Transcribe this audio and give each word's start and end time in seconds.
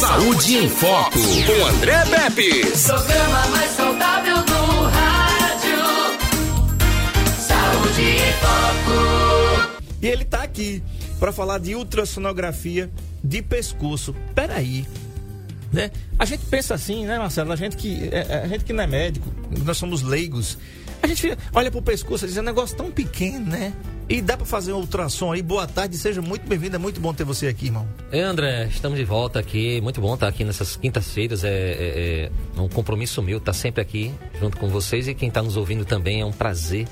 Saúde 0.00 0.56
em 0.56 0.66
Foco, 0.66 1.18
com 1.18 1.66
André 1.66 2.02
Pepe. 2.06 2.64
Programa 2.86 3.46
mais 3.48 3.70
saudável 3.72 4.36
do 4.36 4.82
rádio. 4.88 5.76
Saúde 7.38 8.00
em 8.00 8.32
Foco. 8.40 9.82
E 10.00 10.06
ele 10.06 10.24
tá 10.24 10.42
aqui 10.42 10.82
para 11.18 11.32
falar 11.32 11.58
de 11.58 11.74
ultrassonografia 11.74 12.90
de 13.22 13.42
pescoço. 13.42 14.16
Peraí. 14.34 14.86
Né? 15.70 15.90
A 16.18 16.24
gente 16.24 16.46
pensa 16.46 16.72
assim, 16.72 17.04
né, 17.04 17.18
Marcelo? 17.18 17.52
A 17.52 17.56
gente 17.56 17.76
que, 17.76 18.08
é, 18.10 18.26
é, 18.26 18.42
a 18.44 18.48
gente 18.48 18.64
que 18.64 18.72
não 18.72 18.82
é 18.82 18.86
médico, 18.86 19.30
nós 19.66 19.76
somos 19.76 20.00
leigos. 20.00 20.56
A 21.02 21.06
gente 21.06 21.36
olha 21.52 21.70
pro 21.70 21.82
pescoço 21.82 22.24
e 22.24 22.28
diz, 22.28 22.38
é 22.38 22.40
um 22.40 22.44
negócio 22.44 22.74
tão 22.74 22.90
pequeno, 22.90 23.44
né? 23.50 23.74
E 24.10 24.20
dá 24.20 24.36
para 24.36 24.44
fazer 24.44 24.72
um 24.72 24.78
ultrassom 24.78 25.30
aí. 25.30 25.40
Boa 25.40 25.68
tarde, 25.68 25.96
seja 25.96 26.20
muito 26.20 26.44
bem-vindo. 26.44 26.74
É 26.74 26.78
muito 26.80 27.00
bom 27.00 27.14
ter 27.14 27.22
você 27.22 27.46
aqui, 27.46 27.66
irmão. 27.66 27.86
É, 28.10 28.20
André, 28.22 28.66
estamos 28.66 28.98
de 28.98 29.04
volta 29.04 29.38
aqui. 29.38 29.80
Muito 29.80 30.00
bom 30.00 30.14
estar 30.14 30.26
aqui 30.26 30.42
nessas 30.42 30.74
quintas-feiras. 30.74 31.44
É, 31.44 31.48
é, 31.48 32.30
é, 32.56 32.60
um 32.60 32.68
compromisso 32.68 33.22
meu 33.22 33.38
estar 33.38 33.52
sempre 33.52 33.80
aqui 33.80 34.12
junto 34.40 34.56
com 34.56 34.66
vocês 34.68 35.06
e 35.06 35.14
quem 35.14 35.28
está 35.28 35.40
nos 35.40 35.56
ouvindo 35.56 35.84
também. 35.84 36.22
É 36.22 36.26
um 36.26 36.32
prazer. 36.32 36.88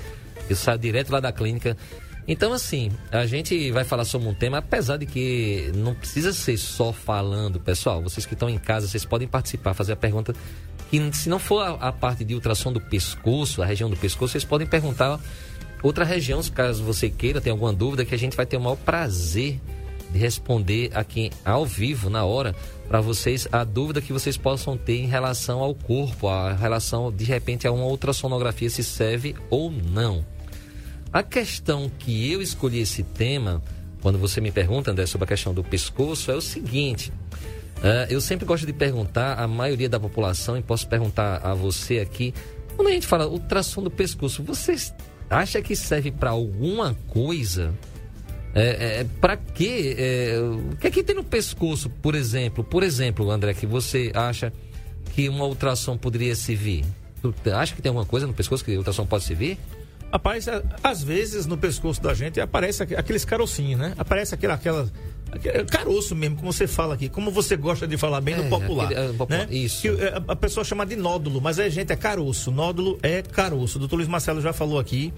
Eu 0.48 0.54
saio 0.54 0.78
direto 0.78 1.10
lá 1.10 1.18
da 1.18 1.32
clínica. 1.32 1.77
Então, 2.28 2.52
assim, 2.52 2.92
a 3.10 3.27
gente 3.27 3.72
vai 3.72 3.82
falar 3.82 4.05
sobre 4.05 4.28
um 4.28 4.34
tema, 4.34 4.58
apesar 4.58 4.96
de 4.96 5.06
que 5.06 5.72
não 5.74 5.96
precisa 5.96 6.32
ser 6.32 6.56
só 6.56 6.92
falando, 6.92 7.58
pessoal. 7.58 8.00
Vocês 8.00 8.27
que 8.27 8.34
estão 8.34 8.48
em 8.48 8.58
casa, 8.58 8.86
vocês 8.86 9.05
podem 9.05 9.27
participar, 9.27 9.74
fazer 9.74 9.94
a 9.94 9.96
pergunta. 9.96 10.36
Que 10.88 11.10
se 11.16 11.28
não 11.28 11.41
for 11.41 11.62
a, 11.62 11.88
a 11.88 11.92
parte 11.92 12.24
de 12.24 12.32
ultrassom 12.32 12.72
do 12.72 12.80
pescoço, 12.80 13.60
a 13.60 13.66
região 13.66 13.91
do 13.91 13.96
pescoço, 13.96 14.34
vocês 14.34 14.44
podem 14.44 14.69
perguntar 14.69 15.19
outra 15.82 16.05
região, 16.05 16.42
caso 16.55 16.82
você 16.82 17.09
queira, 17.09 17.41
tem 17.41 17.50
alguma 17.50 17.73
dúvida, 17.73 18.05
que 18.05 18.14
a 18.14 18.19
gente 18.19 18.36
vai 18.36 18.46
ter 18.46 18.56
o 18.56 18.60
maior 18.60 18.77
prazer 18.77 19.60
de 20.10 20.19
responder 20.19 20.91
aqui 20.95 21.30
ao 21.45 21.66
vivo, 21.66 22.09
na 22.09 22.24
hora, 22.24 22.55
para 22.88 23.00
vocês 23.00 23.46
a 23.52 23.64
dúvida 23.64 24.00
que 24.00 24.12
vocês 24.12 24.36
possam 24.36 24.77
ter 24.77 24.96
em 24.96 25.06
relação 25.06 25.60
ao 25.60 25.74
corpo, 25.74 26.28
a 26.28 26.55
relação, 26.55 27.12
de 27.12 27.25
repente, 27.25 27.67
a 27.67 27.72
uma 27.72 27.84
ultrassonografia 27.84 28.70
se 28.70 28.83
serve 28.83 29.34
ou 29.50 29.70
não. 29.70 30.25
A 31.12 31.22
questão 31.22 31.91
que 31.98 32.30
eu 32.33 32.41
escolhi 32.42 32.80
esse 32.80 33.02
tema, 33.02 33.62
quando 34.00 34.19
você 34.19 34.41
me 34.41 34.50
pergunta, 34.50 34.91
André, 34.91 35.06
sobre 35.06 35.24
a 35.24 35.28
questão 35.28 35.52
do 35.52 35.64
pescoço, 35.64 36.30
é 36.30 36.34
o 36.34 36.41
seguinte. 36.41 37.12
Uh, 37.78 38.11
eu 38.11 38.20
sempre 38.20 38.45
gosto 38.45 38.67
de 38.67 38.72
perguntar 38.72 39.39
à 39.39 39.47
maioria 39.47 39.89
da 39.89 40.00
população, 40.00 40.56
e 40.56 40.62
posso 40.62 40.86
perguntar 40.89 41.36
a 41.45 41.55
você 41.55 41.98
aqui, 41.98 42.34
quando 42.77 42.89
a 42.89 42.92
gente 42.92 43.06
fala 43.06 43.27
ultrassom 43.27 43.83
do 43.83 43.91
pescoço, 43.91 44.42
vocês 44.42 44.95
acha 45.30 45.60
que 45.62 45.74
serve 45.76 46.10
para 46.10 46.30
alguma 46.30 46.96
coisa? 47.08 47.74
É, 48.54 49.00
é, 49.00 49.06
para 49.20 49.36
quê? 49.36 49.94
É, 49.98 50.38
o 50.40 50.76
que 50.76 50.86
é 50.86 50.90
que 50.90 51.02
tem 51.02 51.14
no 51.14 51.24
pescoço, 51.24 51.90
por 51.90 52.14
exemplo? 52.14 52.64
Por 52.64 52.82
exemplo, 52.82 53.30
André, 53.30 53.54
que 53.54 53.66
você 53.66 54.10
acha 54.14 54.52
que 55.14 55.28
uma 55.28 55.44
ultrassom 55.44 55.96
poderia 55.96 56.34
servir? 56.34 56.84
Tu 57.20 57.34
acha 57.52 57.74
que 57.74 57.82
tem 57.82 57.90
alguma 57.90 58.06
coisa 58.06 58.26
no 58.26 58.32
pescoço 58.32 58.64
que 58.64 58.74
a 58.74 58.78
ultrassom 58.78 59.06
pode 59.06 59.24
servir? 59.24 59.58
Rapaz, 60.10 60.46
às 60.82 61.02
vezes 61.02 61.44
no 61.44 61.58
pescoço 61.58 62.02
da 62.02 62.14
gente 62.14 62.40
aparece 62.40 62.82
aqueles 62.82 63.24
carocinhos, 63.24 63.78
né? 63.78 63.94
Aparece 63.98 64.34
aquela, 64.34 64.54
aquela 64.54 64.90
caroço 65.70 66.14
mesmo, 66.14 66.36
como 66.36 66.52
você 66.52 66.66
fala 66.66 66.94
aqui, 66.94 67.08
como 67.08 67.30
você 67.30 67.56
gosta 67.56 67.86
de 67.86 67.96
falar 67.96 68.20
bem 68.20 68.34
é, 68.34 68.38
no 68.38 68.48
popular. 68.48 68.86
Aquele, 68.86 69.00
é, 69.00 69.12
popular 69.12 69.46
né? 69.46 69.54
Isso. 69.54 69.82
Que, 69.82 69.88
é, 69.88 70.22
a 70.26 70.36
pessoa 70.36 70.64
chama 70.64 70.84
de 70.86 70.96
nódulo, 70.96 71.40
mas 71.40 71.58
a 71.58 71.68
gente 71.68 71.92
é 71.92 71.96
caroço. 71.96 72.50
Nódulo 72.50 72.98
é 73.02 73.22
caroço. 73.22 73.76
O 73.76 73.78
doutor 73.80 73.96
Luiz 73.96 74.08
Marcelo 74.08 74.40
já 74.40 74.52
falou 74.52 74.78
aqui 74.78 75.12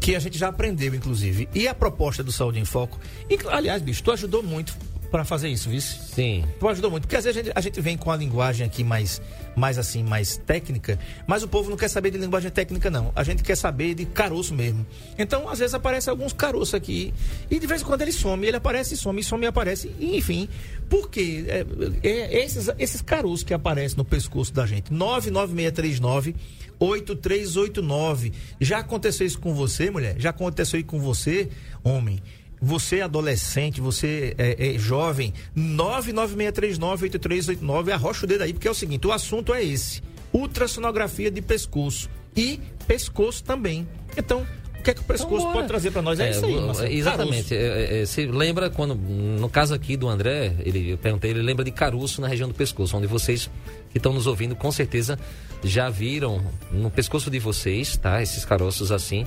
que 0.00 0.14
a 0.14 0.18
gente 0.18 0.38
já 0.38 0.48
aprendeu, 0.48 0.94
inclusive. 0.94 1.48
E 1.54 1.66
a 1.66 1.74
proposta 1.74 2.22
do 2.22 2.30
Saúde 2.30 2.60
em 2.60 2.64
Foco, 2.64 2.98
e, 3.28 3.38
aliás, 3.48 3.82
bicho, 3.82 4.02
tu 4.02 4.12
ajudou 4.12 4.42
muito 4.42 4.76
para 5.10 5.24
fazer 5.24 5.48
isso, 5.48 5.68
viu? 5.68 5.80
Sim. 5.80 6.44
Tu 6.58 6.68
ajudou 6.68 6.90
muito, 6.90 7.04
porque 7.04 7.16
às 7.16 7.24
vezes 7.24 7.40
a 7.40 7.42
gente, 7.42 7.52
a 7.54 7.60
gente, 7.60 7.80
vem 7.80 7.96
com 7.96 8.10
a 8.10 8.16
linguagem 8.16 8.66
aqui 8.66 8.84
mais, 8.84 9.20
mais 9.56 9.78
assim, 9.78 10.02
mais 10.02 10.36
técnica, 10.36 10.98
mas 11.26 11.42
o 11.42 11.48
povo 11.48 11.70
não 11.70 11.76
quer 11.76 11.88
saber 11.88 12.10
de 12.10 12.18
linguagem 12.18 12.50
técnica, 12.50 12.90
não. 12.90 13.12
A 13.14 13.22
gente 13.22 13.42
quer 13.42 13.56
saber 13.56 13.94
de 13.94 14.04
caroço 14.04 14.54
mesmo. 14.54 14.86
Então, 15.18 15.48
às 15.48 15.58
vezes 15.58 15.74
aparece 15.74 16.10
alguns 16.10 16.32
caroços 16.32 16.74
aqui, 16.74 17.12
e 17.50 17.58
de 17.58 17.66
vez 17.66 17.82
em 17.82 17.84
quando 17.84 18.02
ele 18.02 18.12
some, 18.12 18.46
ele 18.46 18.56
aparece 18.56 18.94
e 18.94 18.96
some, 18.96 19.20
e 19.20 19.24
some 19.24 19.44
e 19.44 19.46
aparece, 19.46 19.90
e, 19.98 20.16
enfim. 20.16 20.48
Por 20.88 21.10
quê? 21.10 21.44
É, 21.48 21.66
é, 22.02 22.44
esses, 22.44 22.70
esses 22.78 23.02
caroços 23.02 23.42
que 23.42 23.52
aparecem 23.52 23.96
no 23.96 24.04
pescoço 24.04 24.52
da 24.52 24.66
gente. 24.66 24.92
99639 24.92 26.34
8389. 26.80 28.32
Já 28.60 28.78
aconteceu 28.78 29.26
isso 29.26 29.38
com 29.38 29.54
você, 29.54 29.90
mulher? 29.90 30.16
Já 30.18 30.30
aconteceu 30.30 30.78
isso 30.78 30.88
com 30.88 31.00
você, 31.00 31.48
homem? 31.82 32.22
Você 32.60 32.96
é 32.96 33.02
adolescente, 33.02 33.80
você 33.80 34.34
é, 34.36 34.74
é 34.74 34.78
jovem, 34.78 35.32
996398389, 35.56 37.92
arrocha 37.92 38.24
o 38.24 38.28
dedo 38.28 38.42
aí, 38.42 38.52
porque 38.52 38.68
é 38.68 38.70
o 38.70 38.74
seguinte, 38.74 39.06
o 39.06 39.12
assunto 39.12 39.54
é 39.54 39.64
esse, 39.64 40.02
ultrassonografia 40.32 41.30
de 41.30 41.40
pescoço 41.40 42.10
e 42.36 42.60
pescoço 42.86 43.44
também. 43.44 43.88
Então, 44.16 44.46
o 44.78 44.82
que 44.82 44.90
é 44.90 44.94
que 44.94 45.00
o 45.00 45.04
pescoço 45.04 45.42
então, 45.42 45.52
pode 45.52 45.66
trazer 45.66 45.90
para 45.90 46.02
nós? 46.02 46.20
É, 46.20 46.28
é, 46.28 46.30
isso 46.30 46.46
aí, 46.46 46.60
Marcelo. 46.60 46.92
Exatamente. 46.92 47.54
É, 47.54 48.00
é, 48.00 48.06
se 48.06 48.26
lembra 48.26 48.70
quando, 48.70 48.94
no 48.94 49.48
caso 49.48 49.74
aqui 49.74 49.96
do 49.96 50.08
André, 50.08 50.54
ele, 50.60 50.90
eu 50.90 50.98
perguntei, 50.98 51.30
ele 51.30 51.42
lembra 51.42 51.64
de 51.64 51.72
caroço 51.72 52.20
na 52.20 52.28
região 52.28 52.48
do 52.48 52.54
pescoço, 52.54 52.96
onde 52.96 53.06
vocês 53.06 53.50
que 53.90 53.98
estão 53.98 54.12
nos 54.12 54.26
ouvindo, 54.26 54.54
com 54.54 54.70
certeza 54.70 55.18
já 55.64 55.90
viram 55.90 56.40
no 56.70 56.90
pescoço 56.90 57.30
de 57.30 57.38
vocês, 57.38 57.96
tá? 57.96 58.22
Esses 58.22 58.44
caroços 58.44 58.92
assim, 58.92 59.26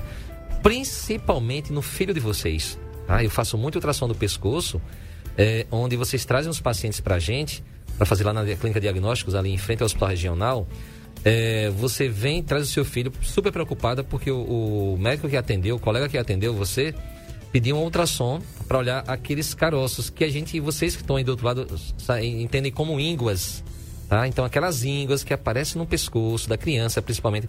principalmente 0.62 1.72
no 1.72 1.82
filho 1.82 2.14
de 2.14 2.20
vocês. 2.20 2.78
Tá? 3.12 3.22
Eu 3.22 3.28
faço 3.28 3.58
muito 3.58 3.74
ultrassom 3.74 4.08
do 4.08 4.14
pescoço, 4.14 4.80
é, 5.36 5.66
onde 5.70 5.96
vocês 5.96 6.24
trazem 6.24 6.50
os 6.50 6.60
pacientes 6.60 6.98
para 6.98 7.16
a 7.16 7.18
gente, 7.18 7.62
para 7.98 8.06
fazer 8.06 8.24
lá 8.24 8.32
na 8.32 8.42
clínica 8.56 8.80
diagnósticos, 8.80 9.34
ali 9.34 9.50
em 9.50 9.58
frente 9.58 9.82
ao 9.82 9.84
hospital 9.84 10.08
regional. 10.08 10.66
É, 11.22 11.68
você 11.76 12.08
vem, 12.08 12.42
traz 12.42 12.62
o 12.62 12.72
seu 12.72 12.86
filho 12.86 13.12
super 13.20 13.52
preocupada 13.52 14.02
porque 14.02 14.30
o, 14.30 14.94
o, 14.94 14.98
médico 14.98 15.28
que 15.28 15.36
atendeu, 15.36 15.76
o 15.76 15.78
colega 15.78 16.08
que 16.08 16.16
atendeu 16.16 16.54
você, 16.54 16.94
pediu 17.52 17.76
um 17.76 17.80
ultrassom 17.80 18.40
para 18.66 18.78
olhar 18.78 19.04
aqueles 19.06 19.52
caroços 19.52 20.08
que 20.08 20.24
a 20.24 20.30
gente, 20.30 20.58
vocês 20.58 20.96
que 20.96 21.02
estão 21.02 21.16
aí 21.16 21.22
do 21.22 21.32
outro 21.32 21.44
lado, 21.44 21.66
entendem 22.22 22.72
como 22.72 22.98
ínguas, 22.98 23.62
tá? 24.08 24.26
Então 24.26 24.42
aquelas 24.42 24.84
ínguas 24.84 25.22
que 25.22 25.34
aparecem 25.34 25.78
no 25.78 25.86
pescoço 25.86 26.48
da 26.48 26.56
criança, 26.56 27.02
principalmente, 27.02 27.46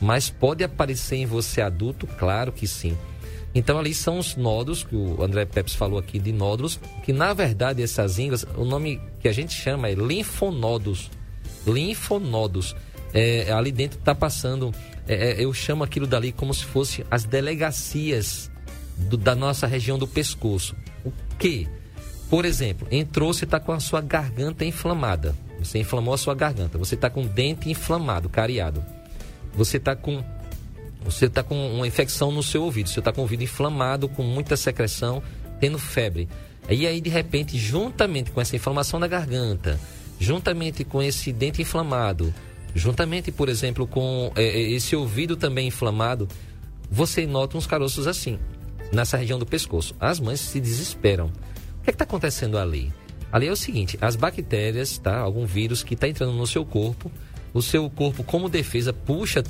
mas 0.00 0.30
pode 0.30 0.64
aparecer 0.64 1.16
em 1.16 1.26
você 1.26 1.60
adulto, 1.60 2.06
claro 2.06 2.50
que 2.50 2.66
sim. 2.66 2.96
Então 3.54 3.78
ali 3.78 3.92
são 3.92 4.18
os 4.18 4.36
nódulos, 4.36 4.82
que 4.82 4.96
o 4.96 5.22
André 5.22 5.44
Pepes 5.44 5.74
falou 5.74 5.98
aqui 5.98 6.18
de 6.18 6.32
nódulos, 6.32 6.80
que 7.04 7.12
na 7.12 7.34
verdade 7.34 7.82
essas 7.82 8.18
ínguas, 8.18 8.46
o 8.56 8.64
nome 8.64 9.00
que 9.20 9.28
a 9.28 9.32
gente 9.32 9.52
chama 9.52 9.88
é 9.88 9.94
linfonodos. 9.94 11.10
Linfonodos. 11.66 12.74
É, 13.12 13.52
ali 13.52 13.70
dentro 13.70 13.98
está 13.98 14.14
passando, 14.14 14.72
é, 15.06 15.32
é, 15.32 15.44
eu 15.44 15.52
chamo 15.52 15.84
aquilo 15.84 16.06
dali 16.06 16.32
como 16.32 16.54
se 16.54 16.64
fosse 16.64 17.04
as 17.10 17.24
delegacias 17.24 18.50
do, 18.96 19.18
da 19.18 19.34
nossa 19.34 19.66
região 19.66 19.98
do 19.98 20.08
pescoço. 20.08 20.74
O 21.04 21.12
que? 21.38 21.68
Por 22.30 22.46
exemplo, 22.46 22.88
entrou, 22.90 23.34
você 23.34 23.44
está 23.44 23.60
com 23.60 23.72
a 23.72 23.80
sua 23.80 24.00
garganta 24.00 24.64
inflamada. 24.64 25.34
Você 25.58 25.78
inflamou 25.78 26.14
a 26.14 26.18
sua 26.18 26.34
garganta. 26.34 26.78
Você 26.78 26.94
está 26.94 27.10
com 27.10 27.26
dente 27.26 27.68
inflamado, 27.68 28.28
cariado. 28.30 28.82
Você 29.54 29.76
está 29.76 29.94
com 29.94 30.24
você 31.04 31.26
está 31.26 31.42
com 31.42 31.74
uma 31.74 31.86
infecção 31.86 32.30
no 32.30 32.42
seu 32.42 32.62
ouvido, 32.62 32.88
você 32.88 32.98
está 32.98 33.12
com 33.12 33.20
o 33.20 33.24
ouvido 33.24 33.42
inflamado, 33.42 34.08
com 34.08 34.22
muita 34.22 34.56
secreção, 34.56 35.22
tendo 35.60 35.78
febre. 35.78 36.28
E 36.68 36.86
aí, 36.86 37.00
de 37.00 37.10
repente, 37.10 37.58
juntamente 37.58 38.30
com 38.30 38.40
essa 38.40 38.56
inflamação 38.56 39.00
da 39.00 39.06
garganta, 39.06 39.78
juntamente 40.18 40.84
com 40.84 41.02
esse 41.02 41.32
dente 41.32 41.60
inflamado, 41.60 42.32
juntamente, 42.74 43.32
por 43.32 43.48
exemplo, 43.48 43.86
com 43.86 44.32
é 44.36 44.60
esse 44.60 44.94
ouvido 44.94 45.36
também 45.36 45.68
inflamado, 45.68 46.28
você 46.90 47.26
nota 47.26 47.56
uns 47.56 47.66
caroços 47.66 48.06
assim, 48.06 48.38
nessa 48.92 49.16
região 49.16 49.38
do 49.38 49.46
pescoço. 49.46 49.94
As 49.98 50.20
mães 50.20 50.40
se 50.40 50.60
desesperam. 50.60 51.26
O 51.26 51.84
que 51.84 51.90
é 51.90 51.92
está 51.92 52.04
acontecendo 52.04 52.56
ali? 52.58 52.92
Ali 53.32 53.48
é 53.48 53.52
o 53.52 53.56
seguinte: 53.56 53.98
as 54.00 54.14
bactérias, 54.14 54.98
tá? 54.98 55.18
Algum 55.18 55.46
vírus 55.46 55.82
que 55.82 55.94
está 55.94 56.06
entrando 56.06 56.32
no 56.32 56.46
seu 56.46 56.64
corpo, 56.64 57.10
o 57.52 57.62
seu 57.62 57.88
corpo, 57.90 58.22
como 58.22 58.48
defesa, 58.48 58.92
puxa 58.92 59.42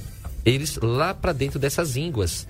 eles 0.45 0.77
lá 0.77 1.15
para 1.15 1.33
dentro 1.33 1.59
dessas 1.59 1.97
ínguas. 1.97 2.47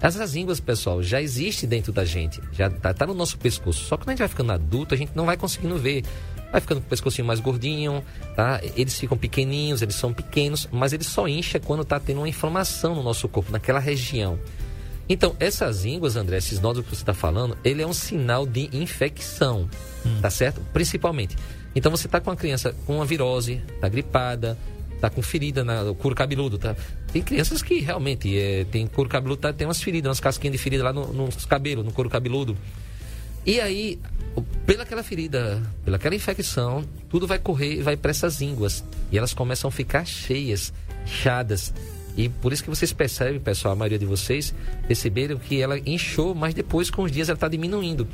Essas 0.00 0.34
ínguas, 0.34 0.58
pessoal, 0.60 1.02
já 1.02 1.20
existe 1.20 1.66
dentro 1.66 1.92
da 1.92 2.06
gente, 2.06 2.40
já 2.52 2.70
tá, 2.70 2.94
tá, 2.94 3.06
no 3.06 3.12
nosso 3.12 3.36
pescoço. 3.36 3.84
Só 3.84 3.96
que 3.96 4.04
quando 4.04 4.08
a 4.08 4.12
gente 4.12 4.20
vai 4.20 4.28
ficando 4.28 4.52
adulto, 4.52 4.94
a 4.94 4.96
gente 4.96 5.12
não 5.14 5.26
vai 5.26 5.36
conseguindo 5.36 5.76
ver. 5.76 6.04
Vai 6.50 6.60
ficando 6.60 6.80
com 6.80 6.86
o 6.86 6.90
pescocinho 6.90 7.26
mais 7.26 7.38
gordinho, 7.38 8.02
tá? 8.34 8.60
Eles 8.74 8.98
ficam 8.98 9.16
pequeninhos, 9.16 9.82
eles 9.82 9.94
são 9.94 10.12
pequenos, 10.12 10.68
mas 10.72 10.92
ele 10.92 11.04
só 11.04 11.28
incha 11.28 11.60
quando 11.60 11.84
tá 11.84 12.00
tendo 12.00 12.18
uma 12.18 12.28
inflamação 12.28 12.94
no 12.94 13.02
nosso 13.02 13.28
corpo, 13.28 13.52
naquela 13.52 13.78
região. 13.78 14.38
Então, 15.08 15.36
essas 15.38 15.84
ínguas, 15.84 16.16
André, 16.16 16.38
esses 16.38 16.60
nódulos 16.60 16.88
que 16.88 16.96
você 16.96 17.02
está 17.02 17.12
falando, 17.12 17.56
ele 17.62 17.82
é 17.82 17.86
um 17.86 17.92
sinal 17.92 18.46
de 18.46 18.70
infecção, 18.72 19.68
hum. 20.04 20.20
tá 20.22 20.30
certo? 20.30 20.60
Principalmente. 20.72 21.36
Então, 21.74 21.90
você 21.90 22.06
está 22.06 22.20
com 22.20 22.30
a 22.30 22.36
criança 22.36 22.74
com 22.86 22.96
uma 22.96 23.04
virose, 23.04 23.60
tá 23.80 23.88
gripada, 23.88 24.56
tá 25.00 25.08
com 25.10 25.22
ferida 25.22 25.64
no 25.64 25.94
couro 25.94 26.14
cabeludo, 26.14 26.58
tá? 26.58 26.76
Tem 27.12 27.22
crianças 27.22 27.62
que 27.62 27.80
realmente 27.80 28.36
é, 28.38 28.64
tem 28.70 28.86
couro 28.86 29.08
cabeludo, 29.08 29.40
tá, 29.40 29.52
tem 29.52 29.66
umas 29.66 29.82
feridas, 29.82 30.08
umas 30.10 30.20
casquinhas 30.20 30.52
de 30.52 30.58
ferida 30.62 30.84
lá 30.84 30.92
no, 30.92 31.12
nos 31.12 31.44
cabelos, 31.46 31.84
no 31.84 31.92
couro 31.92 32.10
cabeludo. 32.10 32.56
E 33.46 33.58
aí, 33.60 33.98
o- 34.36 34.42
pelaquela 34.42 35.02
ferida, 35.02 35.62
pelaquela 35.84 36.14
infecção, 36.14 36.84
tudo 37.08 37.26
vai 37.26 37.38
correr 37.38 37.76
e 37.78 37.82
vai 37.82 37.96
para 37.96 38.10
essas 38.10 38.42
ínguas. 38.42 38.84
E 39.10 39.16
elas 39.16 39.32
começam 39.32 39.68
a 39.68 39.70
ficar 39.70 40.04
cheias, 40.04 40.72
inchadas. 41.06 41.72
E 42.16 42.28
por 42.28 42.52
isso 42.52 42.62
que 42.62 42.68
vocês 42.68 42.92
percebem, 42.92 43.40
pessoal, 43.40 43.72
a 43.72 43.76
maioria 43.76 43.98
de 43.98 44.04
vocês 44.04 44.52
perceberam 44.86 45.38
que 45.38 45.62
ela 45.62 45.78
inchou, 45.78 46.34
mas 46.34 46.52
depois 46.52 46.90
com 46.90 47.02
os 47.04 47.10
dias 47.10 47.28
ela 47.28 47.36
está 47.36 47.48
diminuindo. 47.48 48.06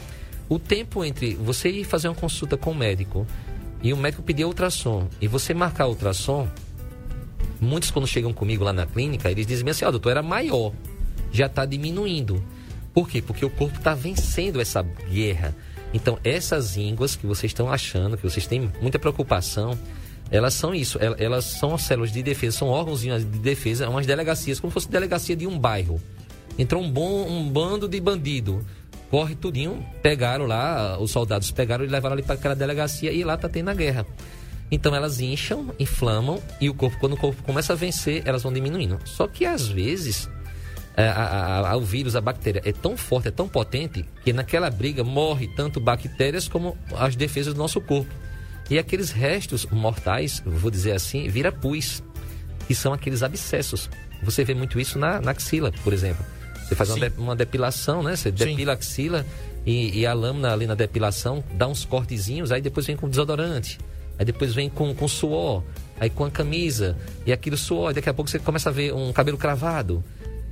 O 0.48 0.58
tempo 0.60 1.04
entre 1.04 1.34
você 1.34 1.68
ir 1.70 1.82
fazer 1.84 2.06
uma 2.06 2.14
consulta 2.14 2.56
com 2.56 2.70
o 2.70 2.74
médico 2.74 3.26
e 3.82 3.92
o 3.92 3.96
médico 3.96 4.22
pedir 4.22 4.44
ultrassom 4.44 5.08
e 5.20 5.26
você 5.26 5.52
marcar 5.52 5.88
ultrassom, 5.88 6.46
muitos 7.60 7.90
quando 7.90 8.06
chegam 8.06 8.32
comigo 8.32 8.64
lá 8.64 8.72
na 8.72 8.86
clínica, 8.86 9.30
eles 9.30 9.46
dizem 9.46 9.68
assim, 9.70 9.84
ó, 9.84 9.90
doutor, 9.90 10.10
era 10.10 10.22
maior, 10.22 10.72
já 11.32 11.46
está 11.46 11.64
diminuindo. 11.64 12.42
Por 12.92 13.08
quê? 13.08 13.20
Porque 13.20 13.44
o 13.44 13.50
corpo 13.50 13.76
está 13.78 13.94
vencendo 13.94 14.60
essa 14.60 14.82
guerra. 14.82 15.54
Então, 15.92 16.18
essas 16.24 16.76
ínguas 16.76 17.14
que 17.16 17.26
vocês 17.26 17.50
estão 17.50 17.70
achando, 17.70 18.16
que 18.16 18.22
vocês 18.22 18.46
têm 18.46 18.70
muita 18.80 18.98
preocupação, 18.98 19.78
elas 20.30 20.54
são 20.54 20.74
isso, 20.74 20.98
el- 20.98 21.14
elas 21.18 21.44
são 21.44 21.76
células 21.78 22.12
de 22.12 22.22
defesa, 22.22 22.58
são 22.58 22.68
órgãos 22.68 23.00
de 23.02 23.18
defesa, 23.24 23.88
umas 23.88 24.06
delegacias, 24.06 24.58
como 24.58 24.70
se 24.70 24.74
fosse 24.74 24.88
delegacia 24.90 25.36
de 25.36 25.46
um 25.46 25.58
bairro. 25.58 26.00
Entrou 26.58 26.82
um, 26.82 26.90
bom, 26.90 27.26
um 27.28 27.48
bando 27.48 27.86
de 27.88 28.00
bandido, 28.00 28.64
corre 29.10 29.34
tudinho, 29.36 29.84
pegaram 30.02 30.46
lá, 30.46 30.98
os 30.98 31.10
soldados 31.10 31.50
pegaram 31.50 31.84
e 31.84 31.88
levaram 31.88 32.14
ali 32.14 32.22
para 32.22 32.34
aquela 32.34 32.56
delegacia 32.56 33.12
e 33.12 33.22
lá 33.22 33.36
tá 33.36 33.48
tendo 33.48 33.68
a 33.70 33.74
guerra. 33.74 34.04
Então 34.70 34.94
elas 34.94 35.20
incham, 35.20 35.72
inflamam 35.78 36.42
e 36.60 36.68
o 36.68 36.74
corpo, 36.74 36.98
quando 36.98 37.12
o 37.12 37.16
corpo 37.16 37.42
começa 37.42 37.72
a 37.72 37.76
vencer, 37.76 38.22
elas 38.24 38.42
vão 38.42 38.52
diminuindo. 38.52 38.98
Só 39.04 39.26
que 39.28 39.44
às 39.44 39.66
vezes 39.68 40.28
é, 40.96 41.06
a- 41.08 41.12
a- 41.12 41.70
a- 41.72 41.76
o 41.76 41.82
vírus, 41.82 42.16
a 42.16 42.20
bactéria 42.20 42.62
é 42.64 42.72
tão 42.72 42.96
forte, 42.96 43.28
é 43.28 43.30
tão 43.30 43.46
potente 43.48 44.04
que 44.24 44.32
naquela 44.32 44.70
briga 44.70 45.04
morre 45.04 45.46
tanto 45.54 45.78
bactérias 45.78 46.48
como 46.48 46.76
as 46.96 47.14
defesas 47.14 47.52
do 47.54 47.58
nosso 47.58 47.80
corpo. 47.80 48.10
E 48.70 48.78
aqueles 48.78 49.10
restos 49.10 49.66
mortais, 49.66 50.42
vou 50.44 50.70
dizer 50.70 50.92
assim, 50.92 51.28
vira 51.28 51.52
pus, 51.52 52.02
que 52.66 52.74
são 52.74 52.92
aqueles 52.92 53.22
abscessos. 53.22 53.88
Você 54.22 54.42
vê 54.42 54.54
muito 54.54 54.80
isso 54.80 54.98
na, 54.98 55.20
na 55.20 55.30
axila, 55.32 55.70
por 55.84 55.92
exemplo. 55.92 56.24
Você 56.66 56.74
faz 56.74 56.90
uma, 56.90 56.96
Sim. 56.98 57.10
de- 57.14 57.20
uma 57.20 57.36
depilação, 57.36 58.02
né? 58.02 58.16
Você 58.16 58.32
depila 58.32 58.72
a 58.72 58.74
axila 58.74 59.24
e, 59.64 60.00
e 60.00 60.06
a 60.06 60.12
lâmina 60.14 60.52
ali 60.52 60.66
na 60.66 60.74
depilação 60.74 61.44
dá 61.52 61.68
uns 61.68 61.84
cortezinhos, 61.84 62.50
aí 62.50 62.60
depois 62.60 62.86
vem 62.86 62.96
com 62.96 63.08
desodorante, 63.08 63.78
aí 64.18 64.24
depois 64.24 64.54
vem 64.54 64.68
com, 64.68 64.94
com 64.94 65.08
suor, 65.08 65.62
aí 65.98 66.10
com 66.10 66.24
a 66.24 66.30
camisa, 66.30 66.96
e 67.24 67.32
aquilo 67.32 67.56
suor, 67.56 67.90
e 67.90 67.94
daqui 67.94 68.08
a 68.08 68.14
pouco 68.14 68.30
você 68.30 68.38
começa 68.38 68.68
a 68.68 68.72
ver 68.72 68.92
um 68.92 69.12
cabelo 69.12 69.38
cravado. 69.38 70.04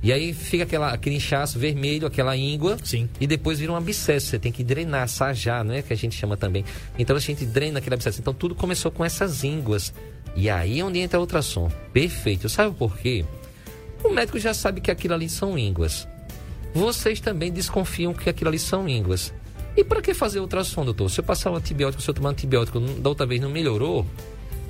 E 0.05 0.13
aí 0.13 0.33
fica 0.33 0.63
aquela, 0.63 0.91
aquele 0.91 1.15
inchaço 1.15 1.57
vermelho, 1.57 2.05
aquela 2.05 2.37
íngua. 2.37 2.77
Sim. 2.83 3.09
E 3.19 3.25
depois 3.25 3.57
vira 3.57 3.71
um 3.71 3.75
abscesso. 3.75 4.27
Você 4.27 4.37
tem 4.37 4.51
que 4.51 4.63
drenar, 4.63 5.07
sajar, 5.07 5.63
não 5.63 5.73
é 5.73 5.81
que 5.81 5.91
a 5.91 5.95
gente 5.95 6.15
chama 6.15 6.37
também. 6.37 6.63
Então 6.95 7.15
a 7.15 7.19
gente 7.19 7.43
drena 7.43 7.79
aquele 7.79 7.95
abscesso. 7.95 8.21
Então 8.21 8.31
tudo 8.31 8.53
começou 8.53 8.91
com 8.91 9.03
essas 9.03 9.43
ínguas. 9.43 9.91
E 10.35 10.47
aí 10.47 10.79
é 10.79 10.85
onde 10.85 10.99
entra 10.99 11.17
o 11.17 11.21
ultrassom. 11.21 11.71
Perfeito. 11.91 12.47
Sabe 12.47 12.75
por 12.75 12.95
quê? 12.97 13.25
O 14.03 14.09
médico 14.09 14.37
já 14.37 14.53
sabe 14.53 14.79
que 14.79 14.91
aquilo 14.91 15.15
ali 15.15 15.27
são 15.27 15.57
ínguas. 15.57 16.07
Vocês 16.71 17.19
também 17.19 17.51
desconfiam 17.51 18.13
que 18.13 18.29
aquilo 18.29 18.49
ali 18.49 18.59
são 18.59 18.87
ínguas. 18.87 19.33
E 19.75 19.83
para 19.83 20.01
que 20.01 20.13
fazer 20.13 20.39
ultrassom, 20.39 20.85
doutor? 20.85 21.09
Se 21.09 21.19
eu 21.19 21.23
passar 21.23 21.51
um 21.51 21.55
antibiótico, 21.55 22.01
se 22.01 22.09
eu 22.09 22.13
tomar 22.13 22.29
um 22.29 22.31
antibiótico 22.31 22.79
da 22.79 23.09
outra 23.09 23.25
vez 23.25 23.41
não 23.41 23.49
melhorou, 23.49 24.05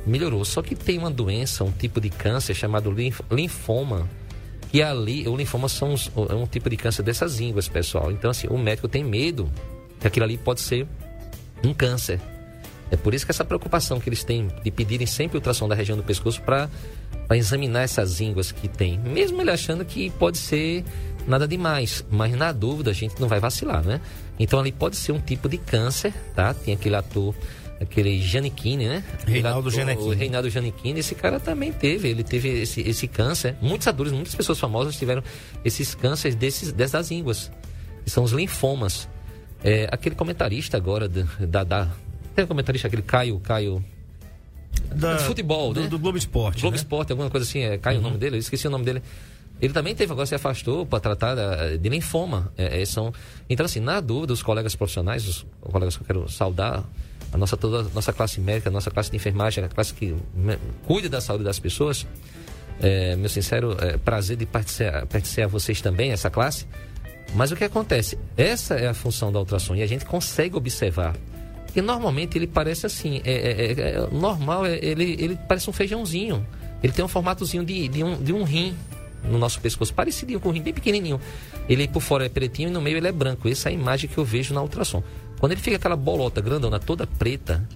melhorou. 0.06 0.44
Só 0.44 0.62
que 0.62 0.76
tem 0.76 0.98
uma 0.98 1.12
doença, 1.12 1.64
um 1.64 1.72
tipo 1.72 2.02
de 2.02 2.10
câncer 2.10 2.54
chamado 2.56 2.90
linf- 2.92 3.22
linfoma. 3.32 4.10
Que 4.72 4.82
ali, 4.82 5.28
o 5.28 5.36
linfoma 5.36 5.70
são 5.70 5.94
os- 5.94 6.12
é 6.30 6.34
um 6.34 6.48
tipo 6.48 6.70
de 6.70 6.76
câncer 6.76 7.04
dessas 7.04 7.40
ínguas, 7.40 7.68
pessoal. 7.68 8.12
Então, 8.12 8.32
assim, 8.32 8.48
o 8.48 8.58
médico 8.58 8.88
tem 8.88 9.04
medo 9.04 9.50
que 10.00 10.08
aquilo 10.08 10.26
ali 10.26 10.38
pode 10.38 10.60
ser 10.60 10.88
um 11.64 11.74
câncer. 11.74 12.20
É 12.92 12.96
por 12.98 13.14
isso 13.14 13.26
que 13.26 13.32
essa 13.32 13.46
preocupação 13.46 14.00
que 14.00 14.10
eles 14.10 14.24
têm 14.24 14.48
de 14.64 14.72
pedirem 14.72 15.08
sempre 15.08 15.38
ultrassom 15.38 15.68
da 15.68 15.76
região 15.76 15.96
do 15.98 16.04
pescoço 16.04 16.42
para 16.42 16.70
examinar 17.32 17.82
essas 17.82 18.22
ínguas 18.22 18.52
que 18.52 18.68
tem. 18.68 19.00
Mesmo 19.00 19.42
ele 19.42 19.50
achando 19.52 19.86
que 19.86 20.10
pode 20.12 20.38
ser 20.38 20.84
nada 21.28 21.48
demais, 21.48 22.06
mas 22.12 22.36
na 22.36 22.52
dúvida 22.52 22.92
a 22.92 22.94
gente 22.94 23.20
não 23.20 23.28
vai 23.28 23.40
vacilar, 23.40 23.84
né? 23.84 24.00
Então 24.40 24.60
ali 24.60 24.72
pode 24.72 24.96
ser 24.96 25.12
um 25.12 25.20
tipo 25.20 25.48
de 25.48 25.58
câncer, 25.58 26.14
tá? 26.36 26.54
Tem 26.54 26.74
aquele 26.74 26.96
ator, 26.96 27.34
aquele 27.80 28.20
Giannichini, 28.22 28.88
né? 28.88 29.04
Reinaldo. 29.26 29.70
O 29.70 30.10
Reinaldo 30.12 30.50
Giannichini, 30.50 31.00
esse 31.00 31.16
cara 31.16 31.40
também 31.40 31.72
teve, 31.72 32.10
ele 32.10 32.24
teve 32.24 32.50
esse, 32.62 32.82
esse 32.82 33.08
câncer. 33.08 33.56
Muitos 33.62 33.88
atores, 33.88 34.12
muitas 34.12 34.36
pessoas 34.36 34.60
famosas 34.60 34.96
tiveram 34.98 35.24
esses 35.64 35.96
cânceres 35.96 36.36
desses, 36.36 36.72
dessas 36.72 37.12
ínguas, 37.12 37.52
que 38.04 38.10
são 38.10 38.24
os 38.24 38.32
linfomas. 38.32 39.08
É, 39.64 39.88
aquele 39.92 40.16
comentarista 40.16 40.78
agora 40.78 41.08
da, 41.08 41.64
da, 41.64 41.90
tem 42.36 42.44
um 42.46 42.48
comentarista 42.48 42.88
aquele 42.88 43.02
Caio, 43.02 43.40
Caio 43.40 43.84
Da- 44.94 45.16
de 45.16 45.24
futebol, 45.24 45.74
do, 45.74 45.82
né? 45.82 45.88
do 45.88 45.98
Globo 45.98 46.18
Esporte. 46.18 46.62
Globo 46.62 46.76
né? 46.76 46.82
Esporte, 46.82 47.12
alguma 47.12 47.30
coisa 47.30 47.48
assim, 47.48 47.62
é, 47.62 47.78
cai 47.78 47.98
o 47.98 48.02
nome 48.02 48.18
dele, 48.18 48.36
eu 48.36 48.40
esqueci 48.40 48.68
o 48.68 48.70
nome 48.70 48.84
dele. 48.86 49.02
Ele 49.62 49.74
também 49.74 49.96
teve, 49.96 50.12
agora 50.12 50.26
se 50.26 50.36
afastou 50.36 50.86
para 50.86 51.00
tratar 51.00 51.36
de 51.78 51.90
linfoma. 51.90 52.52
É, 52.58 52.82
é, 52.82 52.86
são, 52.86 53.14
então, 53.50 53.66
assim, 53.66 53.80
na 53.80 54.02
dúvida, 54.02 54.34
os 54.34 54.44
colegas 54.44 54.76
profissionais, 54.76 55.28
os 55.28 55.46
colegas 55.62 55.96
que 55.96 56.04
eu 56.04 56.08
quero 56.08 56.30
saudar, 56.30 56.84
a 57.32 57.38
nossa, 57.38 57.56
toda 57.56 57.82
a 57.90 57.94
nossa 57.94 58.12
classe 58.12 58.40
médica, 58.40 58.70
a 58.70 58.72
nossa 58.72 58.92
classe 58.92 59.10
de 59.10 59.16
enfermagem, 59.18 59.64
a 59.64 59.68
classe 59.70 59.94
que 59.94 60.16
cuida 60.86 61.10
da 61.10 61.22
saúde 61.22 61.44
das 61.44 61.58
pessoas, 61.60 62.06
é, 62.82 63.16
meu 63.16 63.30
sincero 63.30 63.78
é, 63.80 63.98
prazer 63.98 64.36
de 64.38 64.46
pertencer, 64.46 64.92
pertencer 65.08 65.46
a 65.46 65.48
vocês 65.48 65.82
também, 65.82 66.12
essa 66.12 66.30
classe. 66.30 66.68
Mas 67.34 67.52
o 67.52 67.56
que 67.56 67.64
acontece? 67.64 68.18
Essa 68.38 68.76
é 68.76 68.88
a 68.88 68.94
função 68.94 69.32
da 69.32 69.40
ultrassom 69.40 69.76
e 69.76 69.82
a 69.82 69.88
gente 69.88 70.06
consegue 70.06 70.56
observar. 70.56 71.16
Porque 71.66 71.82
normalmente 71.82 72.38
ele 72.38 72.48
parece 72.48 72.86
assim, 72.86 73.22
é, 73.26 73.32
é- 73.34 73.72
é- 73.72 73.90
é 73.96 74.08
normal, 74.12 74.66
é- 74.66 74.80
ele, 74.82 75.16
ele 75.20 75.38
parece 75.48 75.70
um 75.70 75.74
feijãozinho. 75.74 76.46
Ele 76.84 76.94
tem 76.94 77.04
um 77.04 77.08
formatozinho 77.08 77.66
de, 77.66 77.88
de, 77.88 78.04
um, 78.04 78.22
de 78.22 78.32
um 78.32 78.44
rim 78.44 78.76
no 79.30 79.38
nosso 79.38 79.60
pescoço, 79.60 79.94
parecidinho 79.94 80.40
com 80.40 80.50
um 80.50 80.52
rim, 80.52 80.62
bem 80.62 80.74
pequenininho. 80.74 81.20
Ele 81.68 81.88
por 81.88 82.02
fora 82.02 82.26
é 82.26 82.30
pretinho 82.30 82.70
e 82.70 82.72
no 82.72 82.82
meio 82.82 82.98
ele 82.98 83.08
é 83.08 83.12
branco. 83.12 83.48
Essa 83.48 83.70
é 83.70 83.72
a 83.72 83.74
imagem 83.74 84.10
que 84.10 84.18
eu 84.18 84.26
vejo 84.26 84.54
na 84.54 84.62
ultrassom. 84.62 85.04
Quando 85.40 85.52
ele 85.52 85.62
fica 85.62 85.76
aquela 85.76 85.96
bolota 85.96 86.42
grandona, 86.42 86.80
toda 86.80 87.06
preta, 87.06 87.68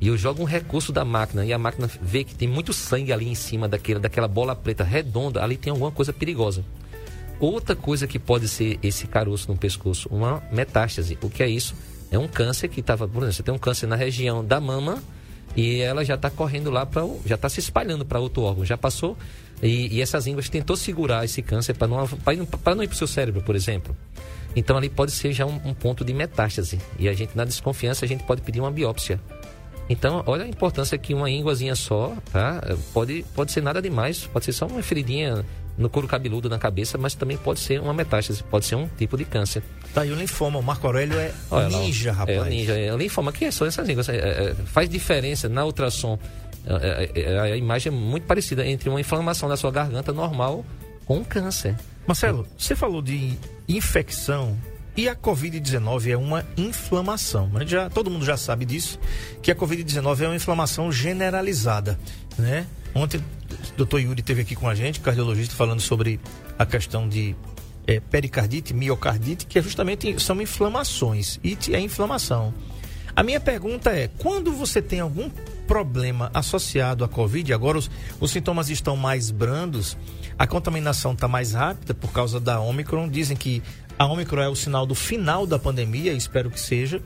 e 0.00 0.08
eu 0.08 0.16
jogo 0.16 0.42
um 0.42 0.46
recurso 0.46 0.92
da 0.92 1.04
máquina 1.04 1.44
e 1.44 1.52
a 1.52 1.58
máquina 1.58 1.88
vê 2.02 2.22
que 2.22 2.34
tem 2.34 2.46
muito 2.46 2.72
sangue 2.72 3.12
ali 3.12 3.28
em 3.28 3.34
cima 3.34 3.66
daquela, 3.68 4.00
daquela 4.00 4.28
bola 4.28 4.54
preta 4.54 4.84
redonda, 4.84 5.42
ali 5.42 5.56
tem 5.56 5.70
alguma 5.70 5.90
coisa 5.90 6.12
perigosa. 6.12 6.64
Outra 7.38 7.76
coisa 7.76 8.06
que 8.06 8.18
pode 8.18 8.48
ser 8.48 8.78
esse 8.82 9.06
caroço 9.06 9.50
no 9.50 9.58
pescoço, 9.58 10.08
uma 10.10 10.42
metástase. 10.52 11.18
O 11.22 11.28
que 11.28 11.42
é 11.42 11.48
isso? 11.48 11.74
É 12.10 12.18
um 12.18 12.28
câncer 12.28 12.68
que 12.68 12.80
estava, 12.80 13.06
por 13.06 13.18
exemplo, 13.18 13.32
você 13.32 13.42
tem 13.42 13.54
um 13.54 13.58
câncer 13.58 13.86
na 13.86 13.96
região 13.96 14.44
da 14.44 14.60
mama 14.60 15.02
e 15.54 15.80
ela 15.80 16.04
já 16.04 16.14
está 16.14 16.30
correndo 16.30 16.70
lá 16.70 16.84
para, 16.84 17.02
já 17.24 17.34
está 17.34 17.48
se 17.48 17.60
espalhando 17.60 18.04
para 18.04 18.20
outro 18.20 18.42
órgão, 18.42 18.64
já 18.64 18.76
passou 18.76 19.16
e, 19.62 19.96
e 19.96 20.02
essas 20.02 20.26
ínguas 20.26 20.48
tentou 20.48 20.76
segurar 20.76 21.24
esse 21.24 21.42
câncer 21.42 21.74
para 21.74 21.88
não, 21.88 22.06
para 22.06 22.74
não 22.74 22.82
ir 22.82 22.88
para 22.88 22.94
o 22.94 22.98
seu 22.98 23.06
cérebro, 23.06 23.42
por 23.42 23.56
exemplo. 23.56 23.96
Então 24.54 24.76
ali 24.76 24.88
pode 24.88 25.12
ser 25.12 25.32
já 25.32 25.44
um, 25.44 25.60
um 25.64 25.74
ponto 25.74 26.04
de 26.04 26.14
metástase 26.14 26.78
e 26.98 27.08
a 27.08 27.12
gente 27.12 27.36
na 27.36 27.44
desconfiança 27.44 28.04
a 28.04 28.08
gente 28.08 28.24
pode 28.24 28.42
pedir 28.42 28.60
uma 28.60 28.70
biópsia. 28.70 29.20
Então, 29.88 30.24
olha 30.26 30.44
a 30.44 30.48
importância 30.48 30.98
que 30.98 31.14
uma 31.14 31.30
ínguazinha 31.30 31.76
só, 31.76 32.12
tá? 32.32 32.60
Pode, 32.92 33.24
pode 33.34 33.52
ser 33.52 33.62
nada 33.62 33.80
demais, 33.80 34.26
pode 34.26 34.44
ser 34.44 34.52
só 34.52 34.66
uma 34.66 34.82
feridinha 34.82 35.44
no 35.78 35.88
couro 35.90 36.08
cabeludo 36.08 36.48
na 36.48 36.58
cabeça, 36.58 36.96
mas 36.96 37.14
também 37.14 37.36
pode 37.36 37.60
ser 37.60 37.80
uma 37.80 37.92
metástase, 37.92 38.42
pode 38.42 38.64
ser 38.64 38.74
um 38.74 38.88
tipo 38.88 39.16
de 39.16 39.24
câncer. 39.24 39.62
Tá 39.94 40.02
aí 40.02 40.10
o 40.10 40.16
linfoma. 40.16 40.58
O 40.58 40.62
Marco 40.62 40.86
Aurélio 40.86 41.18
é 41.18 41.32
Olha 41.50 41.68
lá, 41.68 41.78
ninja, 41.80 42.12
rapaz. 42.12 42.36
É, 42.36 42.40
o 42.40 42.44
ninja, 42.44 42.72
é 42.76 42.92
o 42.92 42.96
linfoma. 42.96 43.32
que 43.32 43.50
são 43.52 43.66
essas 43.66 43.88
ínguas? 43.88 44.08
É, 44.08 44.16
é, 44.16 44.54
faz 44.64 44.88
diferença 44.88 45.48
na 45.48 45.64
ultrassom. 45.64 46.18
É, 46.66 47.10
é, 47.14 47.20
é, 47.22 47.40
a 47.40 47.56
imagem 47.56 47.92
é 47.92 47.96
muito 47.96 48.24
parecida 48.24 48.66
entre 48.66 48.88
uma 48.88 49.00
inflamação 49.00 49.48
da 49.48 49.56
sua 49.56 49.70
garganta 49.70 50.12
normal 50.12 50.64
com 51.04 51.24
câncer. 51.24 51.76
Marcelo, 52.06 52.46
você 52.58 52.74
falou 52.74 53.00
de 53.00 53.38
infecção 53.68 54.56
e 54.96 55.08
a 55.08 55.14
Covid-19 55.14 56.08
é 56.08 56.16
uma 56.16 56.44
inflamação. 56.56 57.50
A 57.54 57.60
gente 57.60 57.70
já, 57.70 57.88
todo 57.88 58.10
mundo 58.10 58.24
já 58.24 58.36
sabe 58.36 58.64
disso, 58.64 58.98
que 59.42 59.50
a 59.50 59.54
Covid-19 59.54 60.22
é 60.22 60.26
uma 60.26 60.36
inflamação 60.36 60.90
generalizada, 60.90 61.98
né? 62.38 62.66
Ontem 62.94 63.20
o 63.78 63.84
Dr. 63.84 63.98
Yuri 63.98 64.20
esteve 64.20 64.40
aqui 64.42 64.56
com 64.56 64.68
a 64.68 64.74
gente, 64.74 65.00
cardiologista, 65.00 65.54
falando 65.54 65.80
sobre 65.80 66.18
a 66.58 66.64
questão 66.64 67.08
de 67.08 67.36
eh, 67.86 68.00
pericardite, 68.00 68.72
miocardite, 68.72 69.46
que 69.46 69.58
é 69.58 69.62
justamente 69.62 70.18
são 70.18 70.40
inflamações. 70.40 71.38
It 71.44 71.74
é 71.74 71.80
inflamação. 71.80 72.54
A 73.16 73.22
minha 73.22 73.40
pergunta 73.40 73.90
é: 73.90 74.08
quando 74.18 74.52
você 74.52 74.82
tem 74.82 75.00
algum 75.00 75.30
problema 75.66 76.30
associado 76.34 77.02
à 77.02 77.08
Covid, 77.08 77.50
agora 77.54 77.78
os, 77.78 77.90
os 78.20 78.30
sintomas 78.30 78.68
estão 78.68 78.94
mais 78.94 79.30
brandos, 79.30 79.96
a 80.38 80.46
contaminação 80.46 81.12
está 81.14 81.26
mais 81.26 81.54
rápida 81.54 81.94
por 81.94 82.12
causa 82.12 82.38
da 82.38 82.60
Omicron. 82.60 83.08
Dizem 83.08 83.34
que 83.34 83.62
a 83.98 84.04
Omicron 84.04 84.42
é 84.42 84.48
o 84.48 84.54
sinal 84.54 84.84
do 84.84 84.94
final 84.94 85.46
da 85.46 85.58
pandemia, 85.58 86.12
espero 86.12 86.50
que 86.50 86.60
seja, 86.60 87.00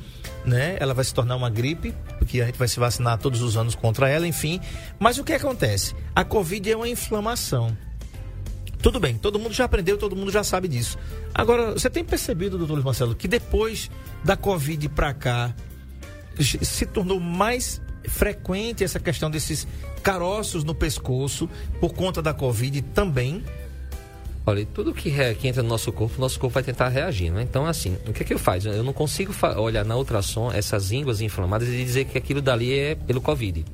né? 0.44 0.76
Ela 0.80 0.92
vai 0.92 1.04
se 1.04 1.14
tornar 1.14 1.36
uma 1.36 1.48
gripe, 1.48 1.94
porque 2.18 2.40
a 2.40 2.46
gente 2.46 2.58
vai 2.58 2.66
se 2.66 2.80
vacinar 2.80 3.16
todos 3.18 3.40
os 3.40 3.56
anos 3.56 3.76
contra 3.76 4.08
ela, 4.08 4.26
enfim. 4.26 4.60
Mas 4.98 5.16
o 5.16 5.22
que 5.22 5.32
acontece? 5.32 5.94
A 6.14 6.24
Covid 6.24 6.72
é 6.72 6.76
uma 6.76 6.88
inflamação. 6.88 7.76
Tudo 8.82 8.98
bem, 8.98 9.16
todo 9.16 9.38
mundo 9.38 9.52
já 9.52 9.66
aprendeu, 9.66 9.96
todo 9.96 10.16
mundo 10.16 10.32
já 10.32 10.42
sabe 10.42 10.66
disso. 10.66 10.98
Agora, 11.32 11.72
você 11.72 11.88
tem 11.88 12.02
percebido, 12.02 12.58
doutor 12.58 12.82
Marcelo, 12.82 13.14
que 13.14 13.28
depois 13.28 13.90
da 14.24 14.36
Covid 14.36 14.88
para 14.88 15.14
cá, 15.14 15.54
se 16.44 16.86
tornou 16.86 17.20
mais 17.20 17.80
frequente 18.08 18.82
essa 18.82 18.98
questão 18.98 19.30
desses 19.30 19.66
caroços 20.02 20.64
no 20.64 20.74
pescoço 20.74 21.48
por 21.80 21.92
conta 21.92 22.22
da 22.22 22.32
Covid 22.32 22.80
também? 22.82 23.44
Olha, 24.46 24.66
tudo 24.66 24.94
que, 24.94 25.10
re, 25.10 25.34
que 25.34 25.46
entra 25.46 25.62
no 25.62 25.68
nosso 25.68 25.92
corpo, 25.92 26.20
nosso 26.20 26.40
corpo 26.40 26.54
vai 26.54 26.62
tentar 26.62 26.88
reagir, 26.88 27.30
né? 27.30 27.42
Então, 27.42 27.66
assim, 27.66 27.96
o 28.06 28.12
que 28.12 28.22
é 28.22 28.26
que 28.26 28.32
eu 28.32 28.38
faço? 28.38 28.68
Eu 28.68 28.82
não 28.82 28.92
consigo 28.92 29.34
olhar 29.58 29.84
na 29.84 29.96
ultrassom 29.96 30.50
essas 30.50 30.90
ínguas 30.90 31.20
inflamadas 31.20 31.68
e 31.68 31.84
dizer 31.84 32.06
que 32.06 32.16
aquilo 32.16 32.40
dali 32.40 32.76
é 32.76 32.94
pelo 32.94 33.20
Covid. 33.20 33.64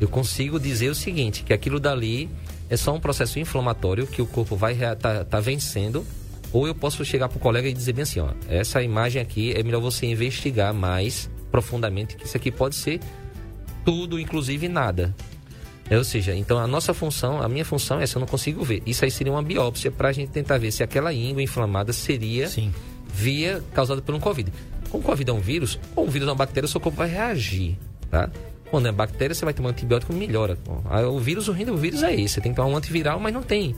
Eu 0.00 0.08
consigo 0.08 0.58
dizer 0.58 0.88
o 0.88 0.94
seguinte, 0.94 1.42
que 1.42 1.52
aquilo 1.52 1.80
dali 1.80 2.30
é 2.70 2.76
só 2.76 2.94
um 2.94 3.00
processo 3.00 3.38
inflamatório 3.38 4.06
que 4.06 4.22
o 4.22 4.26
corpo 4.26 4.56
vai 4.56 4.76
tá, 4.96 5.24
tá 5.24 5.40
vencendo. 5.40 6.06
Ou 6.52 6.66
eu 6.66 6.74
posso 6.74 7.04
chegar 7.04 7.28
para 7.28 7.36
o 7.36 7.40
colega 7.40 7.68
e 7.68 7.72
dizer 7.72 7.92
bem 7.92 8.02
assim, 8.02 8.20
ó, 8.20 8.28
essa 8.48 8.82
imagem 8.82 9.20
aqui 9.20 9.52
é 9.52 9.62
melhor 9.62 9.80
você 9.80 10.06
investigar 10.06 10.72
mais 10.72 11.28
profundamente, 11.52 12.16
que 12.16 12.24
isso 12.24 12.36
aqui 12.36 12.50
pode 12.50 12.74
ser 12.74 12.98
tudo, 13.84 14.18
inclusive 14.18 14.68
nada. 14.68 15.14
É, 15.90 15.98
ou 15.98 16.04
seja, 16.04 16.34
então 16.34 16.58
a 16.58 16.66
nossa 16.66 16.94
função, 16.94 17.42
a 17.42 17.48
minha 17.48 17.64
função 17.64 18.00
é 18.00 18.04
essa, 18.04 18.16
eu 18.16 18.20
não 18.20 18.26
consigo 18.26 18.64
ver. 18.64 18.82
Isso 18.86 19.04
aí 19.04 19.10
seria 19.10 19.32
uma 19.32 19.42
biópsia 19.42 19.90
para 19.90 20.08
a 20.08 20.12
gente 20.12 20.30
tentar 20.30 20.58
ver 20.58 20.72
se 20.72 20.82
aquela 20.82 21.12
íngua 21.12 21.42
inflamada 21.42 21.92
seria 21.92 22.48
Sim. 22.48 22.72
via 23.12 23.62
causada 23.74 24.00
por 24.00 24.14
um 24.14 24.20
Covid. 24.20 24.50
Como 24.88 25.02
o 25.02 25.06
Covid 25.06 25.30
é 25.30 25.34
um 25.34 25.40
vírus, 25.40 25.78
ou 25.94 26.06
um 26.06 26.10
vírus 26.10 26.26
é 26.26 26.30
uma 26.30 26.36
bactéria, 26.36 26.66
o 26.66 26.68
seu 26.68 26.80
corpo 26.80 26.96
vai 26.96 27.08
reagir, 27.08 27.76
tá? 28.10 28.30
Quando 28.72 28.88
é 28.88 28.92
bactéria, 28.92 29.34
você 29.34 29.44
vai 29.44 29.52
tomar 29.52 29.68
um 29.68 29.72
antibiótico 29.72 30.14
melhora. 30.14 30.56
O 31.12 31.18
vírus, 31.18 31.46
o 31.46 31.52
ruim 31.52 31.66
do 31.66 31.76
vírus 31.76 32.02
é 32.02 32.14
esse. 32.14 32.36
Você 32.36 32.40
tem 32.40 32.52
que 32.52 32.56
tomar 32.56 32.68
um 32.68 32.76
antiviral, 32.76 33.20
mas 33.20 33.34
não 33.34 33.42
tem. 33.42 33.76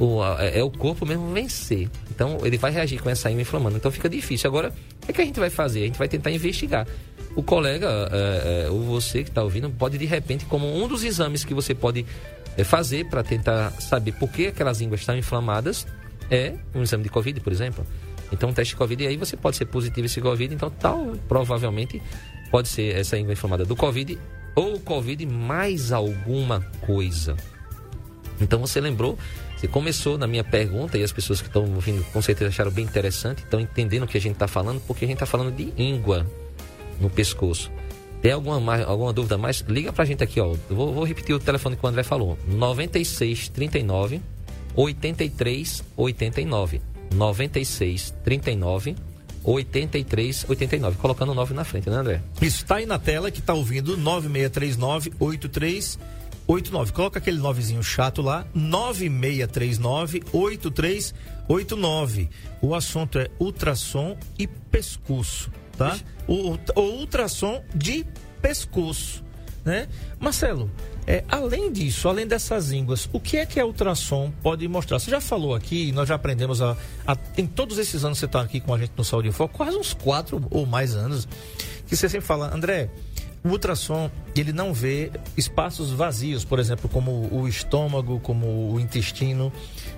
O, 0.00 0.20
é, 0.36 0.58
é 0.58 0.64
o 0.64 0.70
corpo 0.70 1.06
mesmo 1.06 1.32
vencer. 1.32 1.88
Então, 2.10 2.38
ele 2.42 2.58
vai 2.58 2.72
reagir 2.72 3.00
com 3.00 3.08
essa 3.08 3.30
íngua 3.30 3.42
inflamando. 3.42 3.76
Então, 3.76 3.88
fica 3.92 4.08
difícil. 4.08 4.50
Agora, 4.50 4.70
o 5.00 5.06
que, 5.06 5.12
é 5.12 5.14
que 5.14 5.22
a 5.22 5.24
gente 5.24 5.38
vai 5.38 5.48
fazer? 5.48 5.84
A 5.84 5.86
gente 5.86 5.98
vai 5.98 6.08
tentar 6.08 6.32
investigar. 6.32 6.88
O 7.34 7.42
colega, 7.42 7.88
é, 8.10 8.64
é, 8.66 8.70
ou 8.70 8.82
você 8.82 9.22
que 9.22 9.30
está 9.30 9.42
ouvindo, 9.42 9.70
pode, 9.70 9.96
de 9.96 10.04
repente, 10.04 10.44
como 10.44 10.66
um 10.66 10.86
dos 10.86 11.02
exames 11.02 11.44
que 11.44 11.54
você 11.54 11.74
pode 11.74 12.04
é, 12.56 12.64
fazer 12.64 13.06
para 13.06 13.22
tentar 13.22 13.70
saber 13.80 14.12
por 14.12 14.28
que 14.30 14.48
aquelas 14.48 14.80
ínguas 14.80 15.00
estão 15.00 15.16
inflamadas, 15.16 15.86
é 16.30 16.54
um 16.74 16.82
exame 16.82 17.04
de 17.04 17.08
Covid, 17.08 17.40
por 17.40 17.52
exemplo. 17.52 17.86
Então, 18.30 18.50
um 18.50 18.52
teste 18.52 18.74
de 18.74 18.78
Covid, 18.78 19.02
e 19.02 19.06
aí 19.06 19.16
você 19.16 19.36
pode 19.36 19.56
ser 19.56 19.66
positivo 19.66 20.06
esse 20.06 20.20
Covid, 20.20 20.54
então, 20.54 20.70
tal, 20.70 21.14
provavelmente, 21.28 22.02
pode 22.50 22.68
ser 22.68 22.96
essa 22.96 23.18
íngua 23.18 23.32
inflamada 23.32 23.64
do 23.64 23.74
Covid 23.74 24.18
ou 24.54 24.78
Covid 24.80 25.24
mais 25.26 25.90
alguma 25.92 26.60
coisa. 26.82 27.34
Então 28.40 28.60
você 28.60 28.80
lembrou, 28.80 29.18
você 29.56 29.68
começou 29.68 30.18
na 30.18 30.26
minha 30.26 30.44
pergunta 30.44 30.98
e 30.98 31.02
as 31.02 31.12
pessoas 31.12 31.40
que 31.40 31.46
estão 31.46 31.62
ouvindo 31.74 32.04
com 32.12 32.20
certeza 32.20 32.50
acharam 32.50 32.70
bem 32.70 32.84
interessante, 32.84 33.38
estão 33.38 33.60
entendendo 33.60 34.02
o 34.02 34.06
que 34.06 34.18
a 34.18 34.20
gente 34.20 34.34
está 34.34 34.48
falando, 34.48 34.80
porque 34.80 35.04
a 35.04 35.08
gente 35.08 35.16
está 35.16 35.26
falando 35.26 35.54
de 35.54 35.72
íngua 35.80 36.26
no 37.02 37.10
pescoço. 37.10 37.70
Tem 38.22 38.32
alguma, 38.32 38.82
alguma 38.84 39.12
dúvida 39.12 39.36
mais? 39.36 39.60
Liga 39.68 39.92
pra 39.92 40.04
gente 40.04 40.22
aqui, 40.22 40.40
ó. 40.40 40.54
Vou, 40.70 40.94
vou, 40.94 41.02
repetir 41.04 41.34
o 41.34 41.40
telefone 41.40 41.76
que 41.76 41.84
o 41.84 41.88
André 41.88 42.04
falou: 42.04 42.38
96 42.46 43.48
39 43.48 44.22
83 44.76 45.82
89. 45.96 46.80
96 47.12 48.14
39 48.24 48.94
83 49.44 50.46
89, 50.48 50.96
colocando 50.98 51.32
o 51.32 51.34
9 51.34 51.52
na 51.52 51.64
frente, 51.64 51.90
né, 51.90 51.96
André? 51.96 52.22
Isso, 52.40 52.64
tá 52.64 52.76
aí 52.76 52.86
na 52.86 52.96
tela 52.98 53.28
que 53.30 53.42
tá 53.42 53.52
ouvindo 53.54 53.96
9639 53.96 55.12
8389. 55.18 56.92
Coloca 56.92 57.18
aquele 57.18 57.38
novezinho 57.38 57.82
chato 57.82 58.22
lá, 58.22 58.46
9639 58.54 60.22
8389. 60.32 62.30
O 62.60 62.72
assunto 62.74 63.18
é 63.18 63.28
ultrassom 63.40 64.16
e 64.38 64.46
pescoço, 64.46 65.50
tá? 65.82 65.98
O, 66.28 66.56
o 66.76 66.80
ultrassom 66.80 67.62
de 67.74 68.06
pescoço, 68.40 69.24
né? 69.64 69.88
Marcelo, 70.20 70.70
é, 71.06 71.24
além 71.28 71.72
disso, 71.72 72.08
além 72.08 72.26
dessas 72.26 72.70
línguas, 72.70 73.08
o 73.12 73.18
que 73.18 73.36
é 73.36 73.46
que 73.46 73.58
a 73.58 73.66
ultrassom 73.66 74.32
pode 74.42 74.66
mostrar? 74.68 74.98
Você 74.98 75.10
já 75.10 75.20
falou 75.20 75.54
aqui, 75.54 75.90
nós 75.92 76.08
já 76.08 76.14
aprendemos 76.14 76.62
a, 76.62 76.76
a 77.06 77.16
em 77.36 77.46
todos 77.46 77.78
esses 77.78 78.04
anos 78.04 78.18
que 78.18 78.20
você 78.20 78.26
está 78.26 78.40
aqui 78.40 78.60
com 78.60 78.72
a 78.72 78.78
gente 78.78 78.92
no 78.96 79.04
Saúde 79.04 79.28
em 79.28 79.32
Foco, 79.32 79.56
quase 79.56 79.76
uns 79.76 79.92
quatro 79.92 80.44
ou 80.50 80.64
mais 80.64 80.94
anos, 80.94 81.26
que 81.86 81.96
você 81.96 82.08
sempre 82.08 82.26
fala, 82.26 82.54
André, 82.54 82.88
o 83.44 83.48
ultrassom 83.48 84.10
ele 84.36 84.52
não 84.52 84.72
vê 84.72 85.10
espaços 85.36 85.90
vazios, 85.90 86.44
por 86.44 86.60
exemplo, 86.60 86.88
como 86.88 87.28
o 87.32 87.48
estômago, 87.48 88.20
como 88.20 88.72
o 88.72 88.78
intestino, 88.78 89.52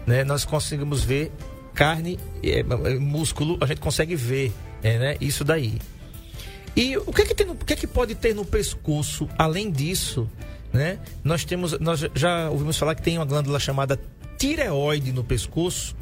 né? 0.07 0.25
Nós 0.25 0.45
conseguimos 0.45 1.05
ver 1.05 1.31
carne, 1.75 2.19
é, 2.43 2.63
músculo, 2.99 3.59
a 3.61 3.67
gente 3.67 3.81
consegue 3.81 4.15
ver, 4.15 4.53
é, 4.85 4.99
né? 4.99 5.17
Isso 5.21 5.43
daí. 5.43 5.81
E 6.77 6.97
o 6.97 7.13
que 7.13 7.23
é 7.23 7.25
que, 7.25 7.35
tem 7.35 7.47
no, 7.47 7.55
o 7.55 7.57
que 7.57 7.73
é 7.73 7.77
que 7.77 7.87
pode 7.87 8.15
ter 8.15 8.35
no 8.35 8.45
pescoço, 8.45 9.29
além 9.37 9.71
disso? 9.71 10.29
né? 10.75 10.99
Nós 11.23 11.45
temos, 11.45 11.79
nós 11.79 12.05
já 12.15 12.51
ouvimos 12.51 12.77
falar 12.77 12.97
que 12.97 13.03
tem 13.03 13.17
uma 13.17 13.25
glândula 13.25 13.61
chamada 13.61 13.99
tireoide 14.37 15.13
no 15.13 15.23
pescoço, 15.23 15.97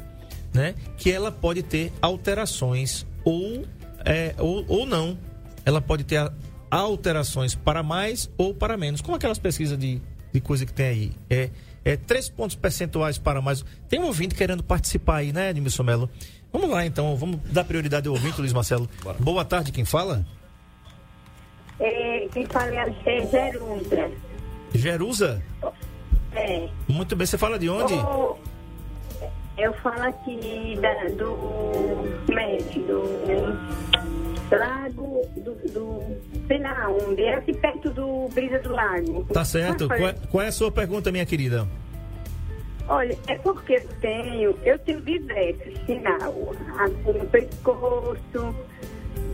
né? 0.51 0.73
Que 0.97 1.11
ela 1.11 1.31
pode 1.31 1.61
ter 1.61 1.93
alterações 2.01 3.05
ou, 3.23 3.63
é, 4.03 4.33
ou, 4.39 4.65
ou 4.67 4.85
não. 4.87 5.15
Ela 5.63 5.79
pode 5.79 6.03
ter 6.03 6.29
alterações 6.71 7.53
para 7.53 7.83
mais 7.83 8.29
ou 8.35 8.51
para 8.51 8.75
menos. 8.75 8.99
Como 8.99 9.15
aquelas 9.15 9.37
pesquisas 9.37 9.77
de, 9.77 10.01
de 10.33 10.41
coisa 10.41 10.65
que 10.65 10.73
tem 10.73 10.87
aí. 10.87 11.11
É, 11.29 11.51
é 11.85 11.95
três 11.95 12.27
pontos 12.27 12.55
percentuais 12.55 13.19
para 13.19 13.41
mais. 13.43 13.63
Tem 13.87 13.99
um 13.99 14.05
ouvinte 14.05 14.33
querendo 14.33 14.63
participar 14.63 15.17
aí, 15.17 15.31
né, 15.31 15.51
Edmilson 15.51 15.83
Melo? 15.83 16.09
Vamos 16.53 16.69
lá, 16.69 16.85
então. 16.85 17.15
Vamos 17.15 17.39
dar 17.51 17.63
prioridade 17.63 18.07
ao 18.07 18.13
ouvinte, 18.13 18.39
Luiz 18.39 18.53
Marcelo. 18.53 18.87
Bora. 19.03 19.17
Boa 19.19 19.43
tarde, 19.43 19.71
quem 19.71 19.83
fala? 19.83 20.23
É, 21.79 22.27
quem 22.31 22.45
fala 22.45 22.71
é 22.71 23.27
Gerunda. 23.27 24.11
Jerusa? 24.73 25.43
É. 26.35 26.69
Muito 26.87 27.15
bem, 27.15 27.25
você 27.25 27.37
fala 27.37 27.57
de 27.57 27.69
onde? 27.69 27.93
O, 27.93 28.37
eu 29.57 29.73
falo 29.73 30.03
aqui 30.03 30.77
da, 30.81 30.93
do 31.15 32.33
médico, 32.33 32.79
do 34.49 34.57
lago, 34.57 35.21
do, 35.37 35.55
do, 35.71 36.03
sei 36.47 36.59
lá 36.59 36.87
onde, 36.89 37.21
é 37.23 37.35
aqui 37.35 37.53
perto 37.53 37.89
do 37.89 38.29
Brisa 38.33 38.59
do 38.59 38.71
Lago. 38.71 39.25
Tá 39.31 39.43
certo. 39.43 39.87
Qual 39.87 39.99
é, 39.99 40.13
qual 40.13 40.43
é 40.43 40.47
a 40.47 40.51
sua 40.51 40.71
pergunta, 40.71 41.11
minha 41.11 41.25
querida? 41.25 41.67
Olha, 42.87 43.17
é 43.27 43.35
porque 43.35 43.75
eu 43.75 43.87
tenho, 44.01 44.57
eu 44.63 44.77
tenho 44.79 45.01
diversos 45.01 45.73
sinal, 45.85 46.53
assim, 46.79 47.17
no 47.17 47.25
pescoço, 47.27 48.55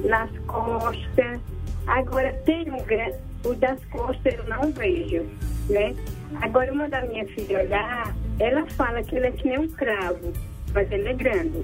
nas 0.06 0.30
costas. 0.46 1.40
Agora 1.88 2.32
tem 2.46 2.70
um 2.72 2.84
grande 2.84 3.30
o 3.46 3.54
das 3.56 3.84
costas 3.86 4.34
eu 4.34 4.44
não 4.46 4.72
vejo, 4.72 5.26
né? 5.70 5.96
Agora, 6.42 6.72
uma 6.72 6.88
da 6.90 7.02
minha 7.02 7.26
filha 7.28 7.60
olhar, 7.60 8.16
ela 8.40 8.66
fala 8.68 9.02
que 9.04 9.16
ele 9.16 9.28
é 9.28 9.32
que 9.32 9.48
nem 9.48 9.60
um 9.60 9.68
cravo, 9.70 10.34
mas 10.74 10.92
ele 10.92 11.10
é 11.10 11.14
grande. 11.14 11.64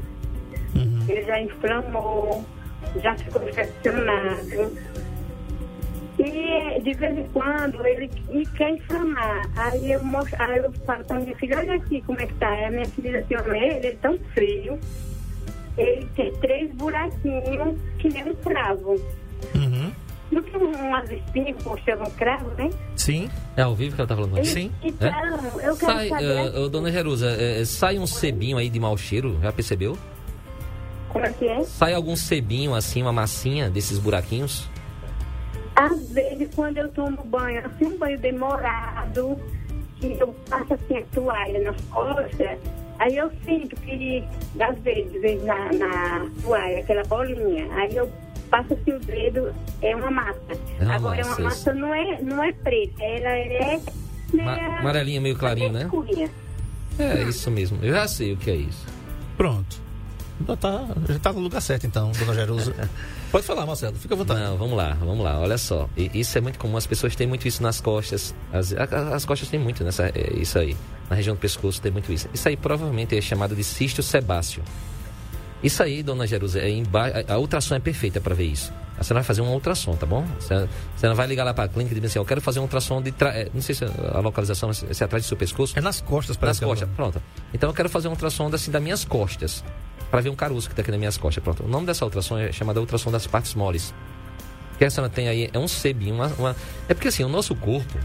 Uhum. 0.75 1.05
Ele 1.07 1.23
já 1.23 1.39
inflamou, 1.41 2.45
já 3.01 3.15
ficou 3.15 3.47
infeccionado. 3.47 4.77
E 6.17 6.81
de 6.81 6.93
vez 6.93 7.17
em 7.17 7.27
quando 7.29 7.85
ele 7.85 8.09
me 8.29 8.45
quer 8.45 8.71
inflamar. 8.71 9.49
Aí 9.55 9.91
eu, 9.91 10.03
mostro, 10.03 10.35
aí 10.41 10.57
eu 10.57 10.71
falo 10.85 11.03
para 11.03 11.19
minha 11.19 11.35
filha, 11.35 11.57
olha 11.57 11.73
aqui 11.75 12.01
como 12.03 12.19
é 12.21 12.25
que 12.25 12.33
tá. 12.35 12.49
Aí 12.49 12.65
a 12.65 12.71
minha 12.71 12.85
filha 12.85 13.21
diz 13.21 13.39
assim, 13.39 13.57
ele 13.57 13.87
é 13.87 13.95
tão 14.01 14.17
frio. 14.33 14.79
Ele 15.77 16.05
tem 16.15 16.31
três 16.35 16.71
buraquinhos 16.73 17.77
que 17.99 18.09
nem 18.09 18.29
um 18.29 18.35
cravo. 18.35 18.95
Uhum. 19.53 19.91
Não 20.31 20.41
tem 20.41 20.55
umas 20.55 21.11
espinhas 21.11 21.61
puxando 21.61 22.07
um 22.07 22.11
cravo, 22.11 22.49
né? 22.57 22.69
Sim. 22.95 23.29
É 23.57 23.61
ao 23.61 23.75
vivo 23.75 23.95
que 23.95 24.01
ela 24.01 24.07
tá 24.07 24.15
falando 24.15 24.37
aqui? 24.37 24.47
Sim. 24.47 24.71
Então, 24.81 25.09
é? 25.09 25.67
eu 25.67 25.75
quero 25.75 25.77
sai, 25.77 26.09
saber... 26.09 26.57
Uh, 26.57 26.69
dona 26.69 26.91
Jerusa, 26.91 27.27
uh, 27.27 27.65
sai 27.65 27.99
um 27.99 28.07
sebinho 28.07 28.57
aí 28.57 28.69
de 28.69 28.79
mau 28.79 28.97
cheiro, 28.97 29.37
já 29.41 29.51
percebeu? 29.51 29.97
Como 31.09 31.25
é 31.25 31.31
que 31.31 31.45
é? 31.45 31.63
Sai 31.63 31.93
algum 31.93 32.15
sebinho 32.15 32.73
assim, 32.73 33.01
uma 33.01 33.13
massinha 33.13 33.69
desses 33.69 33.99
buraquinhos? 33.99 34.67
Às 35.75 36.09
vezes, 36.11 36.49
quando 36.55 36.77
eu 36.77 36.89
tomo 36.89 37.23
banho, 37.25 37.65
assim, 37.65 37.85
um 37.85 37.97
banho 37.97 38.17
demorado, 38.19 39.37
que 39.99 40.17
eu 40.19 40.33
passo 40.49 40.73
assim 40.73 40.97
a 40.97 41.01
toalha 41.13 41.63
nas 41.63 41.81
costas, 41.89 42.57
aí 42.99 43.17
eu 43.17 43.29
sinto 43.43 43.75
que, 43.77 44.23
às 44.59 44.77
vezes, 44.79 45.43
na, 45.43 45.71
na 45.73 46.25
toalha, 46.41 46.79
aquela 46.79 47.03
bolinha, 47.03 47.67
aí 47.73 47.95
eu 47.95 48.09
passa 48.49 48.73
assim 48.73 48.93
o 48.93 48.99
dedo, 48.99 49.53
é 49.81 49.95
uma 49.95 50.11
massa. 50.11 50.39
É 50.79 50.85
uma 50.85 50.95
Agora, 50.95 51.17
massa, 51.17 51.41
uma 51.41 51.49
massa 51.49 51.73
não 51.73 51.93
é, 51.93 52.21
não 52.21 52.43
é 52.43 52.51
preta, 52.53 53.03
ela 53.03 53.29
é 53.29 53.81
Ma 54.33 54.79
amarelinha, 54.79 55.21
meio 55.21 55.37
clarinho, 55.37 55.71
né? 55.71 55.89
É, 56.97 57.23
isso 57.23 57.51
mesmo. 57.51 57.77
Eu 57.81 57.93
já 57.93 58.07
sei 58.07 58.33
o 58.33 58.37
que 58.37 58.49
é 58.49 58.55
isso. 58.55 58.85
Pronto. 59.37 59.83
Já 60.47 60.55
tá, 60.55 60.87
já 61.07 61.19
tá 61.19 61.33
no 61.33 61.39
lugar 61.39 61.61
certo, 61.61 61.85
então, 61.85 62.11
dona 62.11 62.33
Jerusa. 62.33 62.73
Pode 63.35 63.47
falar, 63.47 63.65
Marcelo, 63.65 63.97
fica 63.97 64.13
à 64.13 64.17
vontade. 64.17 64.39
Não, 64.39 64.55
vamos 64.55 64.77
lá, 64.77 64.93
vamos 64.97 65.21
lá. 65.21 65.37
Olha 65.37 65.57
só, 65.57 65.89
E 65.97 66.09
isso 66.13 66.37
é 66.37 66.39
muito 66.39 66.57
comum. 66.57 66.77
As 66.77 66.87
pessoas 66.87 67.17
têm 67.17 67.27
muito 67.27 67.45
isso 67.45 67.61
nas 67.61 67.81
costas. 67.81 68.33
As, 68.53 68.71
a- 68.71 68.83
a- 68.89 69.13
as 69.13 69.25
costas 69.25 69.49
têm 69.49 69.59
muito 69.59 69.83
nessa, 69.83 70.05
é, 70.05 70.31
isso 70.37 70.57
aí. 70.57 70.73
Na 71.09 71.17
região 71.17 71.35
do 71.35 71.39
pescoço 71.39 71.81
tem 71.81 71.91
muito 71.91 72.13
isso. 72.13 72.29
Isso 72.33 72.47
aí 72.47 72.55
provavelmente 72.55 73.13
é 73.17 73.19
chamado 73.19 73.53
de 73.53 73.61
cisto 73.61 74.01
sebáceo. 74.01 74.63
Isso 75.61 75.83
aí, 75.83 76.01
dona 76.01 76.25
Jerusa, 76.25 76.59
é 76.61 76.81
a- 77.29 77.33
a 77.33 77.37
ultrassom 77.37 77.75
é 77.75 77.79
perfeita 77.81 78.21
para 78.21 78.33
ver 78.33 78.45
isso. 78.45 78.71
Você 78.97 79.13
não 79.13 79.19
vai 79.19 79.25
fazer 79.25 79.41
um 79.41 79.51
ultrassom, 79.51 79.97
tá 79.97 80.05
bom? 80.05 80.25
Você, 80.39 80.69
você 80.95 81.05
não 81.09 81.15
vai 81.15 81.27
ligar 81.27 81.43
lá 81.43 81.53
para 81.53 81.65
a 81.65 81.67
clínica 81.67 81.93
e 81.93 81.95
dizer 81.95 82.07
assim, 82.07 82.19
eu 82.19 82.23
quero 82.25 82.39
fazer 82.39 82.59
um 82.59 82.63
ultrassom 82.63 83.01
de... 83.01 83.11
Tra... 83.11 83.31
é, 83.37 83.49
Não 83.53 83.61
sei 83.61 83.75
se 83.75 83.83
a 83.83 84.19
localização 84.21 84.69
é 84.69 84.73
se 84.73 85.03
é 85.03 85.05
atrás 85.05 85.25
do 85.25 85.27
seu 85.27 85.35
pescoço. 85.35 85.77
É 85.77 85.81
nas 85.81 85.99
costas, 85.99 86.37
Nas 86.37 86.37
parece. 86.37 86.63
ela 86.63 86.71
costas, 86.71 86.89
pronto. 86.95 87.21
Então 87.53 87.69
eu 87.69 87.73
quero 87.73 87.89
fazer 87.89 88.07
um 88.07 88.11
ultrassom 88.11 88.47
assim 88.53 88.71
das 88.71 88.81
minhas 88.81 89.03
costas. 89.03 89.61
Para 90.15 90.21
ver 90.21 90.29
um 90.29 90.35
caroço 90.35 90.69
que 90.69 90.71
está 90.71 90.81
aqui 90.81 90.91
nas 90.91 90.97
minhas 90.97 91.17
costas. 91.17 91.43
Pronto. 91.43 91.61
O 91.65 91.67
nome 91.67 91.85
dessa 91.85 92.05
ultrassom 92.05 92.37
é 92.37 92.49
chamada 92.49 92.79
ultrassom 92.79 93.11
das 93.11 93.27
partes 93.27 93.53
moles. 93.53 93.93
Que 94.77 94.85
a 94.85 94.89
senhora 94.89 95.11
tem 95.11 95.27
aí 95.27 95.49
é 95.51 95.59
um 95.59 95.67
sebinho. 95.67 96.15
Uma, 96.15 96.27
uma- 96.39 96.55
É 96.87 96.93
porque 96.93 97.09
assim, 97.09 97.25
o 97.25 97.27
nosso 97.27 97.53
corpo, 97.53 97.99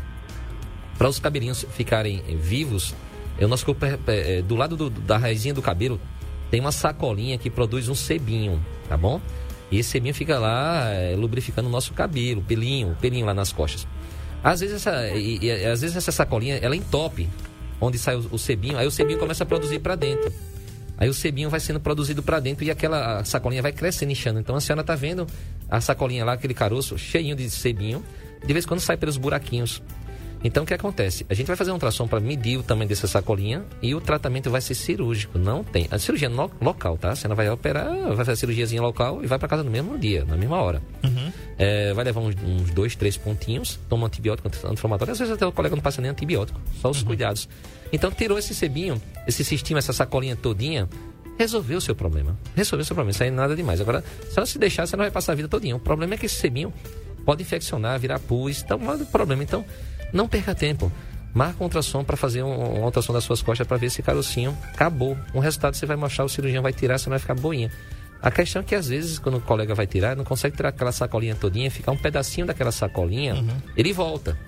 para 0.99 1.09
os 1.09 1.21
cabelinhos 1.21 1.65
ficarem 1.71 2.21
eh, 2.29 2.35
vivos, 2.35 2.97
é 3.39 3.45
o 3.45 3.49
nosso 3.49 3.65
corpo 3.65 3.87
é- 3.87 3.97
é, 4.09 4.43
do 4.43 4.57
lado 4.57 4.77
do- 4.77 4.91
da 4.91 5.19
raizinha 5.19 5.55
do 5.55 5.63
cabelo 5.63 6.01
tem 6.51 6.59
uma 6.59 6.73
sacolinha 6.73 7.39
que 7.39 7.49
produz 7.49 7.89
um 7.89 7.95
sebinho, 7.95 8.61
tá 8.89 8.97
bom? 8.97 9.21
E 9.71 9.79
esse 9.79 9.91
sebinho 9.91 10.13
fica 10.13 10.37
lá 10.37 10.89
é, 10.89 11.15
lubrificando 11.15 11.69
o 11.69 11.71
nosso 11.71 11.93
cabelo, 11.93 12.43
pelinho, 12.43 12.97
pelinho 13.01 13.25
lá 13.25 13.33
nas 13.35 13.53
costas. 13.53 13.87
Às 14.43 14.59
vezes 14.59 14.75
essa, 14.85 15.11
e- 15.17 15.39
e- 15.43 15.65
às 15.65 15.81
vezes 15.81 15.97
essa 15.97 16.11
sacolinha 16.11 16.57
ela 16.57 16.75
entope 16.75 17.29
onde 17.81 17.99
sai 18.01 18.17
o, 18.17 18.27
o 18.33 18.37
sebinho, 18.39 18.77
aí 18.77 18.87
o 18.89 18.91
sebinho 18.91 19.17
começa 19.21 19.45
a 19.45 19.47
produzir 19.47 19.79
para 19.79 19.95
dentro. 19.95 20.33
Aí 21.01 21.09
o 21.09 21.15
sebinho 21.15 21.49
vai 21.49 21.59
sendo 21.59 21.81
produzido 21.81 22.23
para 22.23 22.39
dentro 22.39 22.63
e 22.63 22.71
aquela 22.71 23.25
sacolinha 23.25 23.63
vai 23.63 23.73
crescendo, 23.73 24.13
inchando. 24.13 24.39
Então 24.39 24.55
a 24.55 24.61
senhora 24.61 24.85
tá 24.85 24.95
vendo 24.95 25.27
a 25.71 25.81
sacolinha 25.81 26.27
lá, 26.27 26.35
aquele 26.35 26.53
caroço 26.53 26.99
cheinho 26.99 27.35
de 27.35 27.49
sebinho, 27.49 28.05
de 28.45 28.53
vez 28.53 28.67
em 28.67 28.69
quando 28.69 28.81
sai 28.81 28.99
pelos 28.99 29.17
buraquinhos. 29.17 29.83
Então 30.43 30.63
o 30.63 30.67
que 30.67 30.73
acontece? 30.73 31.27
A 31.29 31.35
gente 31.35 31.47
vai 31.47 31.57
fazer 31.57 31.71
um 31.71 31.75
ultrassom 31.75 32.09
para 32.09 32.19
medir 32.19 32.57
o 32.57 32.63
tamanho 32.63 32.89
dessa 32.89 33.07
sacolinha 33.07 33.63
e 33.83 33.95
o 33.95 34.01
tratamento 34.01 34.51
vai 34.51 34.61
ser 34.63 34.75
cirúrgico. 34.75 35.39
Não 35.39 35.63
tem. 35.63 35.87
A 35.91 35.99
cirurgia 35.99 36.29
é 36.29 36.31
no- 36.31 36.51
local, 36.61 36.97
tá? 36.97 37.15
Você 37.15 37.29
não 37.29 37.37
vai 37.37 37.49
operar, 37.51 37.91
vai 38.07 38.17
fazer 38.17 38.33
a 38.33 38.37
cirurgiazinha 38.37 38.81
local 38.81 39.23
e 39.23 39.27
vai 39.27 39.39
para 39.39 39.47
casa 39.49 39.63
no 39.63 39.71
mesmo 39.71 39.99
dia, 39.99 40.25
na 40.25 40.37
mesma 40.37 40.57
hora. 40.57 40.81
É, 41.59 41.93
vai 41.93 42.05
levar 42.05 42.21
uns, 42.21 42.35
uns 42.43 42.71
dois, 42.71 42.97
três 42.97 43.19
pontinhos, 43.19 43.79
toma 43.89 44.05
um 44.05 44.07
antibiótico 44.07 44.49
anti-inflamatório. 44.49 45.13
Às 45.13 45.19
vezes 45.19 45.35
até 45.35 45.47
o 45.47 45.53
colega 45.53 45.77
não 45.77 45.83
passa 45.83 46.01
nem 46.01 46.11
antibiótico, 46.11 46.59
só 46.81 46.89
os 46.91 47.03
cuidados. 47.03 47.47
Então 47.93 48.11
tirou 48.11 48.39
esse 48.39 48.55
sebinho, 48.55 49.01
esse 49.27 49.45
cistinho, 49.45 49.77
essa 49.79 49.93
sacolinha 49.93 50.35
todinha, 50.37 50.89
resolveu 51.39 51.77
o 51.77 51.81
seu 51.83 51.95
problema. 51.95 52.35
Resolveu 52.57 52.83
o 52.83 52.87
seu 52.87 52.95
problema, 52.95 53.11
isso 53.13 53.23
aí 53.23 53.31
nada 53.31 53.55
demais. 53.55 53.79
Agora, 53.81 54.03
se 54.31 54.39
ela 54.39 54.47
se 54.47 54.59
deixar, 54.59 54.87
você 54.87 54.97
não 54.97 55.05
vai 55.05 55.11
passar 55.11 55.33
a 55.33 55.35
vida 55.35 55.49
todinha. 55.49 55.77
O 55.77 55.81
problema 55.81 56.15
é 56.15 56.17
que 56.17 56.25
esse 56.25 56.37
sebinho 56.37 56.73
pode 57.27 57.43
infeccionar, 57.43 57.99
virar 58.01 58.19
pus, 58.21 58.63
então 58.63 58.79
é 58.93 59.05
problema. 59.05 59.43
Então, 59.43 59.65
não 60.13 60.29
perca 60.29 60.55
tempo. 60.55 60.91
Marca 61.33 61.61
um 61.61 61.65
ultrassom 61.65 62.03
para 62.03 62.17
fazer 62.17 62.43
um, 62.43 62.53
uma 62.53 62.87
ultrassom 62.87 63.13
das 63.13 63.25
suas 63.25 63.41
costas 63.41 63.67
para 63.67 63.77
ver 63.77 63.87
esse 63.87 64.03
carocinho 64.03 64.57
acabou. 64.73 65.17
Um 65.35 65.39
resultado 65.39 65.77
você 65.77 65.87
vai 65.87 65.97
mostrar, 65.97 66.25
o 66.25 66.29
cirurgião 66.29 66.63
vai 66.63 66.73
tirar, 66.73 66.99
você 66.99 67.09
não 67.09 67.13
vai 67.13 67.21
ficar 67.21 67.35
boinha. 67.35 67.71
A 68.23 68.31
questão 68.31 68.61
é 68.61 68.65
que 68.65 68.75
às 68.75 68.89
vezes, 68.89 69.19
quando 69.19 69.39
o 69.39 69.41
colega 69.41 69.75
vai 69.75 69.87
tirar, 69.87 70.15
não 70.15 70.25
consegue 70.25 70.55
tirar 70.55 70.71
aquela 70.71 70.93
sacolinha 70.93 71.35
todinha, 71.35 71.71
ficar 71.71 71.93
um 71.93 71.97
pedacinho 71.97 72.47
daquela 72.47 72.71
sacolinha, 72.71 73.43
ele 73.77 73.93
volta. 73.93 74.39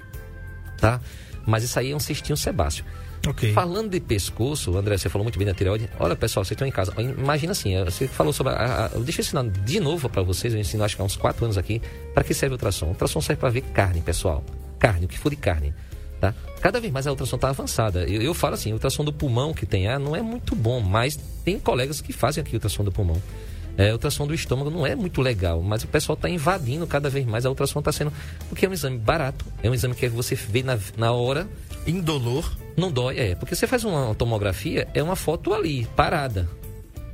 Tá? 0.77 1.01
Mas 1.47 1.65
isso 1.65 1.79
aí 1.79 1.93
é 1.93 1.97
um 1.97 2.01
cistinho 2.01 2.37
sebáceo. 2.37 2.85
Ok. 3.27 3.53
Falando 3.53 3.91
de 3.91 4.01
pescoço, 4.01 4.77
André, 4.77 4.99
você 4.99 5.09
falou 5.09 5.25
muito 5.25 5.39
bem 5.39 5.47
da 5.47 5.55
tireoide. 5.55 5.89
Olha, 5.99 6.17
pessoal, 6.17 6.45
vocês 6.45 6.57
estão 6.57 6.67
em 6.67 6.73
casa. 6.73 6.93
Imagina 6.99 7.53
assim, 7.53 7.77
eh, 7.77 7.85
você 7.85 8.09
falou 8.09 8.33
sobre. 8.33 8.53
A, 8.53 8.87
a, 8.87 8.89
deixa 8.99 9.21
eu 9.21 9.25
ensinar 9.25 9.45
de 9.45 9.79
novo 9.79 10.09
para 10.09 10.23
vocês. 10.23 10.53
Eu 10.53 10.59
ensino 10.59 10.83
acho 10.83 10.97
que 10.97 11.03
há 11.03 11.05
uns 11.05 11.17
4 11.17 11.45
anos 11.45 11.57
aqui. 11.57 11.81
Para 12.13 12.25
que 12.25 12.35
serve 12.35 12.55
o 12.55 12.57
ultrassom? 12.57 12.87
O 12.87 12.89
ultrassom 12.91 13.21
serve 13.21 13.39
para 13.39 13.51
ver 13.51 13.61
carne, 13.61 14.01
pessoal. 14.01 14.45
Carne, 14.83 15.07
o 15.07 15.09
que 15.09 15.17
for 15.17 15.31
de 15.31 15.37
carne. 15.37 15.73
Tá? 16.21 16.35
Cada 16.61 16.81
vez 16.81 16.93
mais 16.93 17.07
a 17.07 17.11
ultrassom 17.11 17.37
está 17.37 17.51
avançada. 17.51 18.03
Eu, 18.03 18.21
eu 18.21 18.35
falo 18.35 18.55
assim, 18.55 18.71
o 18.71 18.75
ultrassom 18.75 19.05
do 19.05 19.13
pulmão 19.13 19.55
que 19.55 19.65
tem 19.65 19.87
ah, 19.87 19.97
não 19.97 20.17
é 20.17 20.21
muito 20.21 20.57
bom, 20.57 20.81
mas 20.81 21.17
tem 21.45 21.57
colegas 21.57 22.01
que 22.01 22.13
fazem 22.13 22.43
aqui 22.43 22.57
ultrassom 22.57 22.83
do 22.83 22.91
pulmão. 22.91 23.23
É, 23.79 23.91
a 23.91 23.93
ultrassom 23.93 24.27
do 24.27 24.35
estômago 24.35 24.71
não 24.71 24.85
é 24.85 24.97
muito 24.97 25.23
legal, 25.23 25.63
mas 25.63 25.85
o 25.85 25.87
pessoal 25.87 26.15
está 26.15 26.29
invadindo 26.29 26.85
cada 26.85 27.09
vez 27.09 27.25
mais. 27.25 27.47
A 27.47 27.49
ultrassom 27.49 27.79
está 27.79 27.93
sendo. 27.93 28.13
Porque 28.49 28.67
é 28.67 28.69
um 28.69 28.73
exame 28.73 28.99
barato, 28.99 29.45
é 29.63 29.71
um 29.71 29.75
exame 29.75 29.95
que 29.95 30.09
você 30.09 30.35
vê 30.35 30.65
na, 30.65 30.77
na 30.97 31.13
hora, 31.13 31.49
Indolor. 31.87 32.53
não 32.77 32.91
dói, 32.91 33.21
é. 33.21 33.35
Porque 33.37 33.55
você 33.55 33.69
faz 33.69 33.85
uma 33.85 34.17
tomografia, 34.17 34.89
é 34.95 35.03
uma 35.03 35.15
foto 35.15 35.55
ali, 35.55 35.87
parada. 35.95 36.49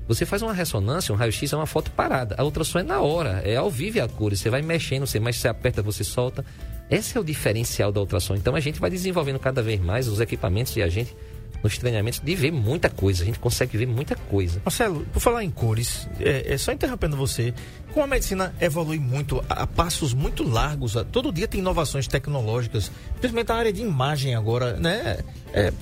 Você 0.08 0.24
faz 0.24 0.40
uma 0.40 0.54
ressonância, 0.54 1.12
um 1.12 1.18
raio-x, 1.18 1.52
é 1.52 1.56
uma 1.56 1.66
foto 1.66 1.90
parada. 1.90 2.34
A 2.38 2.44
ultrassom 2.44 2.78
é 2.78 2.82
na 2.82 3.02
hora, 3.02 3.42
é 3.44 3.56
ao 3.56 3.70
vivo 3.70 3.98
e 3.98 4.00
a 4.00 4.08
cores. 4.08 4.40
Você 4.40 4.48
vai 4.48 4.62
mexendo, 4.62 5.06
você 5.06 5.20
mais 5.20 5.36
você 5.36 5.48
aperta, 5.48 5.82
você 5.82 6.02
solta. 6.02 6.42
Esse 6.90 7.16
é 7.16 7.20
o 7.20 7.24
diferencial 7.24 7.92
da 7.92 8.00
ultrassom. 8.00 8.34
Então 8.34 8.54
a 8.54 8.60
gente 8.60 8.80
vai 8.80 8.90
desenvolvendo 8.90 9.38
cada 9.38 9.62
vez 9.62 9.80
mais 9.80 10.08
os 10.08 10.20
equipamentos 10.20 10.74
e 10.76 10.82
a 10.82 10.88
gente, 10.88 11.14
nos 11.62 11.76
treinamentos, 11.76 12.20
de 12.20 12.34
ver 12.34 12.50
muita 12.50 12.88
coisa. 12.88 13.22
A 13.22 13.26
gente 13.26 13.38
consegue 13.38 13.76
ver 13.76 13.86
muita 13.86 14.14
coisa. 14.16 14.60
Marcelo, 14.64 15.04
por 15.12 15.20
falar 15.20 15.44
em 15.44 15.50
cores, 15.50 16.08
é, 16.20 16.54
é 16.54 16.56
só 16.58 16.72
interrompendo 16.72 17.16
você, 17.16 17.52
como 17.92 18.04
a 18.04 18.08
medicina 18.08 18.54
evolui 18.60 18.98
muito 18.98 19.44
a, 19.48 19.66
passos 19.66 20.14
muito 20.14 20.42
largos, 20.48 20.96
a- 20.96 21.04
todo 21.04 21.32
dia 21.32 21.46
tem 21.48 21.60
inovações 21.60 22.06
tecnológicas, 22.06 22.90
principalmente 23.20 23.52
a 23.52 23.54
área 23.56 23.72
de 23.72 23.82
imagem 23.82 24.34
agora, 24.34 24.74
né? 24.78 25.18
É, 25.52 25.72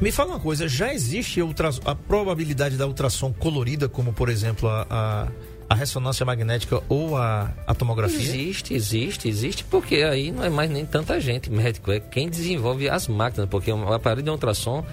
me 0.00 0.10
fala 0.10 0.30
uma 0.30 0.40
coisa, 0.40 0.66
já 0.68 0.92
existe 0.92 1.40
a 1.84 1.94
probabilidade 1.94 2.76
da 2.76 2.86
ultrassom 2.86 3.32
colorida, 3.32 3.88
como 3.88 4.12
por 4.14 4.28
exemplo 4.30 4.68
a, 4.68 4.86
a, 4.90 5.28
a 5.70 5.74
ressonância 5.76 6.26
magnética 6.26 6.82
ou 6.88 7.16
a, 7.16 7.50
a 7.66 7.72
tomografia? 7.74 8.18
Existe, 8.18 8.74
existe, 8.74 9.28
existe, 9.28 9.64
porque 9.64 9.96
aí 10.02 10.32
não 10.32 10.42
é 10.44 10.50
mais 10.50 10.68
nem 10.68 10.84
tanta 10.84 11.20
gente 11.20 11.48
médico, 11.48 11.92
é 11.92 12.00
quem 12.00 12.28
desenvolve 12.28 12.88
as 12.90 13.06
máquinas, 13.06 13.48
porque 13.48 13.70
o 13.72 13.92
aparelho 13.92 14.22
de 14.24 14.30
ultrassom, 14.30 14.84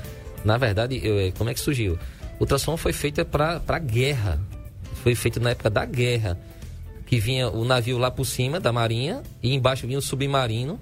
na 0.46 0.56
verdade, 0.58 1.02
eu- 1.04 1.20
é, 1.20 1.32
como 1.32 1.50
é 1.50 1.54
que 1.56 1.60
surgiu? 1.60 1.94
O 2.40 2.44
ultrassom 2.44 2.78
foi 2.78 2.94
feito 2.94 3.26
para 3.26 3.60
a 3.68 3.80
guerra, 3.80 4.40
foi 5.04 5.16
feito 5.16 5.40
na 5.40 5.50
época 5.50 5.70
da 5.72 5.84
guerra, 5.84 6.38
que 7.08 7.20
vinha 7.20 7.50
o 7.50 7.66
navio 7.66 7.98
lá 7.98 8.12
por 8.12 8.26
cima 8.26 8.60
da 8.60 8.72
marinha 8.72 9.24
e 9.42 9.56
embaixo 9.56 9.88
vinha 9.88 9.98
o 9.98 10.02
submarino. 10.02 10.80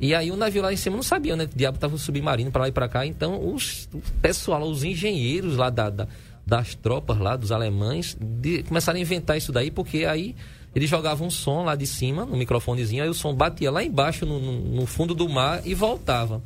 E 0.00 0.14
aí 0.14 0.30
o 0.30 0.36
navio 0.36 0.62
lá 0.62 0.72
em 0.72 0.76
cima 0.76 0.96
não 0.96 1.02
sabia, 1.02 1.36
né? 1.36 1.44
O 1.44 1.50
diabo 1.56 1.76
tava 1.78 1.94
o 1.94 1.98
submarino 1.98 2.50
para 2.50 2.62
lá 2.62 2.68
e 2.68 2.72
para 2.72 2.88
cá. 2.88 3.04
Então 3.04 3.52
os 3.54 3.88
o 3.92 4.00
pessoal, 4.22 4.62
os 4.62 4.82
engenheiros 4.84 5.56
lá 5.56 5.70
da, 5.70 5.90
da- 5.90 6.08
das 6.48 6.74
tropas 6.74 7.18
lá, 7.18 7.36
dos 7.36 7.52
alemães, 7.52 8.16
de- 8.18 8.62
começaram 8.62 8.98
a 8.98 9.02
inventar 9.02 9.36
isso 9.36 9.52
daí, 9.52 9.70
porque 9.70 10.04
aí 10.06 10.34
eles 10.74 10.88
jogavam 10.88 11.26
um 11.26 11.30
som 11.30 11.64
lá 11.64 11.74
de 11.74 11.86
cima, 11.86 12.24
no 12.24 12.36
microfonezinho, 12.36 13.02
aí 13.02 13.08
o 13.08 13.14
som 13.14 13.34
batia 13.34 13.70
lá 13.70 13.84
embaixo, 13.84 14.24
no, 14.24 14.40
no- 14.40 14.86
fundo 14.86 15.14
do 15.14 15.28
mar 15.28 15.60
e 15.66 15.74
voltava. 15.74 16.42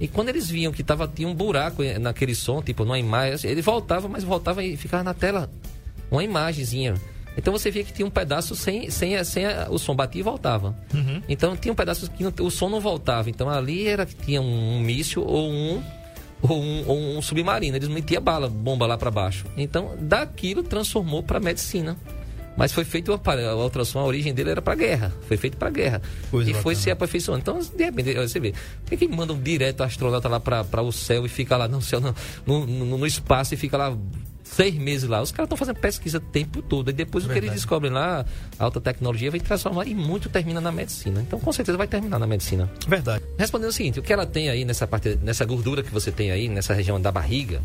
E 0.00 0.06
quando 0.08 0.28
eles 0.30 0.48
viam 0.48 0.72
que 0.72 0.82
tava, 0.82 1.06
tinha 1.06 1.28
um 1.28 1.34
buraco 1.34 1.82
eh, 1.82 1.98
naquele 1.98 2.34
som, 2.34 2.62
tipo, 2.62 2.84
numa 2.84 2.98
imagem, 2.98 3.50
ele 3.50 3.62
voltava, 3.62 4.08
mas 4.08 4.24
voltava 4.24 4.62
e 4.64 4.76
ficava 4.76 5.02
na 5.02 5.14
tela 5.14 5.50
uma 6.10 6.22
imagenzinha. 6.24 6.94
Então 7.36 7.52
você 7.52 7.70
via 7.70 7.82
que 7.82 7.92
tinha 7.92 8.06
um 8.06 8.10
pedaço 8.10 8.54
sem, 8.54 8.90
sem, 8.90 9.16
a- 9.16 9.24
sem 9.24 9.46
a- 9.46 9.68
o 9.70 9.78
som 9.78 9.94
batia 9.96 10.20
e 10.20 10.22
voltava. 10.22 10.76
Então 11.28 11.56
tinha 11.56 11.72
um 11.72 11.76
pedaço 11.76 12.10
que 12.10 12.22
não- 12.22 12.32
o 12.40 12.50
som 12.50 12.68
não 12.68 12.80
voltava. 12.80 13.30
Então 13.30 13.48
ali 13.48 13.86
era 13.86 14.04
que 14.04 14.14
tinha 14.14 14.40
um, 14.40 14.80
míssil 14.80 15.24
ou 15.24 15.50
um 15.50 15.82
ou 16.42 16.60
um, 16.62 16.84
ou 16.88 16.98
um 17.18 17.22
submarino. 17.22 17.76
Eles 17.76 17.88
metiam 17.88 18.20
bala, 18.22 18.48
bomba 18.48 18.86
lá 18.86 18.98
para 18.98 19.10
baixo. 19.10 19.44
Então 19.56 19.96
daquilo 20.00 20.62
transformou 20.62 21.22
para 21.22 21.40
medicina. 21.40 21.96
Mas 22.54 22.70
foi 22.70 22.84
feito 22.84 23.10
aparelho, 23.14 23.48
a 23.48 23.56
ultrassom, 23.56 23.98
a 23.98 24.04
origem 24.04 24.34
dele 24.34 24.50
era 24.50 24.60
para 24.60 24.74
guerra. 24.74 25.10
Foi 25.26 25.38
feito 25.38 25.56
para 25.56 25.70
guerra. 25.70 26.02
E 26.50 26.52
foi 26.52 26.74
bacana. 26.74 26.74
se 26.74 26.90
aperfeiçoando. 26.90 27.40
Então, 27.40 27.58
de 27.58 27.82
repente, 27.82 28.12
você 28.12 28.38
vê, 28.38 28.52
por 28.84 28.90
que, 28.90 29.06
que 29.06 29.08
mandam 29.08 29.40
direto 29.40 29.80
o 29.80 29.84
astronauta 29.84 30.28
lá 30.28 30.38
para 30.38 30.82
o 30.82 30.92
céu 30.92 31.24
e 31.24 31.30
fica 31.30 31.56
lá 31.56 31.66
no 31.66 31.80
céu, 31.80 31.98
no, 32.44 32.66
no- 32.66 32.98
no 32.98 33.06
espaço 33.06 33.54
e 33.54 33.56
fica 33.56 33.78
lá 33.78 33.96
seis 34.52 34.74
meses 34.74 35.08
lá? 35.08 35.20
Os 35.20 35.32
caras 35.32 35.46
estão 35.46 35.56
fazendo 35.56 35.76
pesquisa 35.76 36.18
o 36.18 36.20
tempo 36.20 36.62
todo. 36.62 36.90
E 36.90 36.92
depois 36.92 37.24
o 37.24 37.28
que 37.28 37.38
eles 37.38 37.52
descobrem 37.52 37.92
lá, 37.92 38.24
a 38.58 38.64
alta 38.64 38.80
tecnologia 38.80 39.30
vai 39.30 39.40
transformar 39.40 39.86
e 39.86 39.94
muito 39.94 40.28
termina 40.28 40.60
na 40.60 40.70
medicina. 40.70 41.20
Então, 41.20 41.40
com 41.40 41.52
certeza 41.52 41.78
vai 41.78 41.86
terminar 41.86 42.18
na 42.18 42.26
medicina. 42.26 42.70
Verdade. 42.86 43.24
Respondendo 43.38 43.70
o 43.70 43.72
seguinte, 43.72 43.98
o 43.98 44.02
que 44.02 44.12
ela 44.12 44.26
tem 44.26 44.48
aí 44.48 44.64
nessa 44.64 44.86
parte, 44.86 45.18
nessa 45.22 45.44
gordura 45.44 45.82
que 45.82 45.90
você 45.90 46.12
tem 46.12 46.30
aí, 46.30 46.48
nessa 46.48 46.74
região 46.74 47.00
da 47.00 47.10
barriga, 47.10 47.60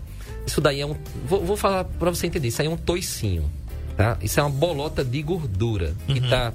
isso 0.45 0.61
daí 0.61 0.81
é 0.81 0.85
um. 0.85 0.95
Vou, 1.25 1.43
vou 1.43 1.57
falar 1.57 1.83
para 1.83 2.09
você 2.09 2.27
entender, 2.27 2.47
isso 2.47 2.61
aí 2.61 2.67
é 2.67 2.71
um 2.71 2.77
toicinho, 2.77 3.49
tá? 3.95 4.17
Isso 4.21 4.39
é 4.39 4.43
uma 4.43 4.49
bolota 4.49 5.03
de 5.03 5.21
gordura 5.21 5.93
que 6.07 6.21
tá 6.21 6.53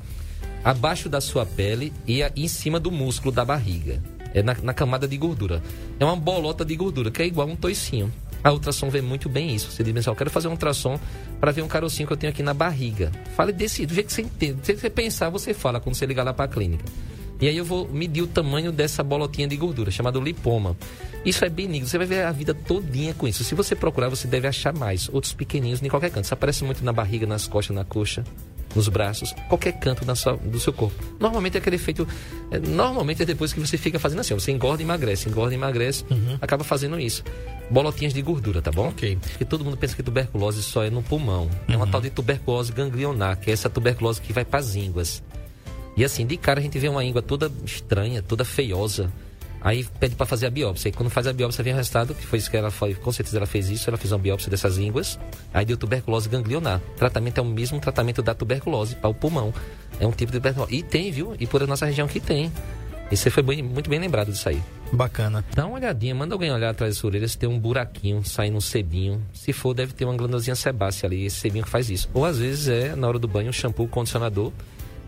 abaixo 0.64 1.08
da 1.08 1.20
sua 1.20 1.44
pele 1.44 1.92
e 2.06 2.22
em 2.22 2.48
cima 2.48 2.80
do 2.80 2.90
músculo 2.90 3.32
da 3.32 3.44
barriga. 3.44 4.02
É 4.34 4.42
na, 4.42 4.56
na 4.62 4.72
camada 4.72 5.06
de 5.06 5.16
gordura. 5.18 5.62
É 6.00 6.04
uma 6.04 6.16
bolota 6.16 6.64
de 6.64 6.74
gordura, 6.74 7.10
que 7.10 7.20
é 7.20 7.26
igual 7.26 7.46
um 7.46 7.56
toicinho. 7.56 8.10
A 8.44 8.52
ultrassom 8.52 8.90
vê 8.90 9.00
muito 9.00 9.28
bem 9.28 9.54
isso. 9.54 9.70
Você 9.70 9.84
diz, 9.84 9.96
assim, 9.96 10.10
eu 10.10 10.16
quero 10.16 10.30
fazer 10.30 10.48
um 10.48 10.52
ultrassom 10.52 10.98
para 11.40 11.52
ver 11.52 11.62
um 11.62 11.68
carocinho 11.68 12.06
que 12.06 12.12
eu 12.12 12.16
tenho 12.16 12.32
aqui 12.32 12.42
na 12.42 12.52
barriga. 12.52 13.12
Fale 13.36 13.52
desse, 13.52 13.86
do 13.86 13.94
jeito 13.94 14.08
que 14.08 14.12
você 14.12 14.22
entende. 14.22 14.58
Se 14.62 14.74
você 14.74 14.90
pensar, 14.90 15.30
você 15.30 15.54
fala 15.54 15.80
quando 15.80 15.94
você 15.94 16.06
ligar 16.06 16.24
lá 16.24 16.32
para 16.32 16.46
a 16.46 16.48
clínica. 16.48 16.84
E 17.40 17.48
aí 17.48 17.56
eu 17.56 17.64
vou 17.64 17.88
medir 17.88 18.22
o 18.22 18.26
tamanho 18.28 18.70
dessa 18.70 19.02
bolotinha 19.02 19.48
de 19.48 19.56
gordura, 19.56 19.90
chamado 19.90 20.20
lipoma. 20.20 20.76
Isso 21.24 21.44
é 21.44 21.48
benigno, 21.48 21.88
você 21.88 21.98
vai 21.98 22.06
ver 22.06 22.24
a 22.24 22.30
vida 22.30 22.54
todinha 22.54 23.14
com 23.14 23.26
isso. 23.26 23.42
Se 23.42 23.54
você 23.54 23.74
procurar, 23.74 24.08
você 24.08 24.28
deve 24.28 24.46
achar 24.46 24.72
mais. 24.72 25.08
Outros 25.08 25.32
pequenininhos 25.32 25.82
em 25.82 25.88
qualquer 25.88 26.10
canto. 26.10 26.24
Isso 26.24 26.34
aparece 26.34 26.62
muito 26.62 26.84
na 26.84 26.92
barriga, 26.92 27.26
nas 27.26 27.48
costas, 27.48 27.74
na 27.74 27.84
coxa. 27.84 28.22
Nos 28.74 28.88
braços, 28.88 29.34
qualquer 29.48 29.72
canto 29.72 30.04
da 30.04 30.14
sua, 30.14 30.36
do 30.36 30.58
seu 30.58 30.72
corpo. 30.72 30.94
Normalmente 31.20 31.56
é 31.56 31.58
aquele 31.58 31.76
efeito. 31.76 32.06
é, 32.50 32.58
normalmente 32.58 33.22
é 33.22 33.24
depois 33.24 33.52
que 33.52 33.60
você 33.60 33.76
fica 33.76 33.98
fazendo 33.98 34.20
assim, 34.20 34.34
você 34.34 34.50
engorda 34.52 34.82
e 34.82 34.84
emagrece, 34.84 35.28
engorda 35.28 35.52
e 35.52 35.56
emagrece, 35.56 36.04
acaba 36.40 36.64
fazendo 36.64 36.98
isso. 36.98 37.22
Bolotinhas 37.70 38.12
de 38.12 38.20
gordura, 38.22 38.60
tá 38.60 38.70
bom? 38.70 38.88
Ok. 38.88 39.18
Porque 39.20 39.44
todo 39.44 39.64
mundo 39.64 39.76
pensa 39.76 39.96
que 39.96 40.02
tuberculose 40.02 40.62
só 40.62 40.84
é 40.84 40.90
no 40.90 41.02
pulmão. 41.02 41.48
É 41.68 41.76
uma 41.76 41.86
tal 41.86 42.00
de 42.00 42.10
tuberculose 42.10 42.72
ganglionar, 42.72 43.38
que 43.38 43.50
é 43.50 43.52
essa 43.52 43.70
tuberculose 43.70 44.20
que 44.20 44.32
vai 44.32 44.44
para 44.44 44.60
as 44.60 44.74
ínguas. 44.74 45.22
E 45.96 46.04
assim, 46.04 46.26
de 46.26 46.36
cara 46.36 46.60
a 46.60 46.62
gente 46.62 46.78
vê 46.78 46.88
uma 46.88 47.04
íngua 47.04 47.22
toda 47.22 47.50
estranha, 47.64 48.22
toda 48.22 48.44
feiosa. 48.44 49.10
Aí 49.64 49.86
pede 50.00 50.14
para 50.16 50.26
fazer 50.26 50.46
a 50.46 50.50
biópsia. 50.50 50.88
E 50.88 50.92
quando 50.92 51.08
faz 51.08 51.26
a 51.26 51.32
biópsia, 51.32 51.62
vem 51.62 51.72
o 51.72 51.76
resultado, 51.76 52.14
que 52.14 52.26
foi 52.26 52.38
isso 52.38 52.50
que 52.50 52.56
ela 52.56 52.70
foi. 52.70 52.94
Com 52.94 53.12
certeza 53.12 53.36
ela 53.36 53.46
fez 53.46 53.70
isso, 53.70 53.88
ela 53.88 53.96
fez 53.96 54.10
uma 54.12 54.18
biópsia 54.18 54.50
dessas 54.50 54.76
ínguas. 54.78 55.18
Aí 55.54 55.64
deu 55.64 55.76
tuberculose 55.76 56.28
ganglionar. 56.28 56.80
O 56.94 56.96
tratamento 56.96 57.38
é 57.38 57.42
o 57.42 57.44
mesmo 57.44 57.78
tratamento 57.80 58.22
da 58.22 58.34
tuberculose 58.34 58.96
para 58.96 59.08
o 59.08 59.14
pulmão. 59.14 59.54
É 60.00 60.06
um 60.06 60.10
tipo 60.10 60.32
de 60.32 60.38
tuberculose. 60.38 60.74
E 60.74 60.82
tem, 60.82 61.10
viu? 61.12 61.36
E 61.38 61.46
por 61.46 61.62
a 61.62 61.66
nossa 61.66 61.86
região 61.86 62.08
que 62.08 62.18
tem. 62.18 62.50
E 63.10 63.16
você 63.16 63.28
foi 63.30 63.42
bem- 63.42 63.62
muito 63.62 63.88
bem 63.90 64.00
lembrado 64.00 64.32
disso 64.32 64.48
aí. 64.48 64.60
Bacana. 64.92 65.44
Dá 65.54 65.64
uma 65.66 65.76
olhadinha, 65.76 66.14
manda 66.14 66.34
alguém 66.34 66.50
olhar 66.50 66.70
atrás 66.70 66.94
da 66.94 67.00
sua 67.00 67.08
orelha 67.10 67.28
se 67.28 67.38
tem 67.38 67.48
um 67.48 67.58
buraquinho 67.58 68.24
saindo 68.24 68.56
um 68.56 68.60
sebinho. 68.60 69.22
Se 69.32 69.52
for, 69.52 69.74
deve 69.74 69.92
ter 69.92 70.04
uma 70.06 70.16
glândulazinha 70.16 70.54
sebácea 70.56 71.06
ali, 71.06 71.24
esse 71.26 71.36
sebinho 71.36 71.64
que 71.64 71.70
faz 71.70 71.88
isso. 71.88 72.08
Ou 72.12 72.24
às 72.24 72.38
vezes 72.38 72.68
é, 72.68 72.96
na 72.96 73.06
hora 73.06 73.18
do 73.18 73.28
banho, 73.28 73.52
shampoo, 73.52 73.86
condicionador, 73.86 74.50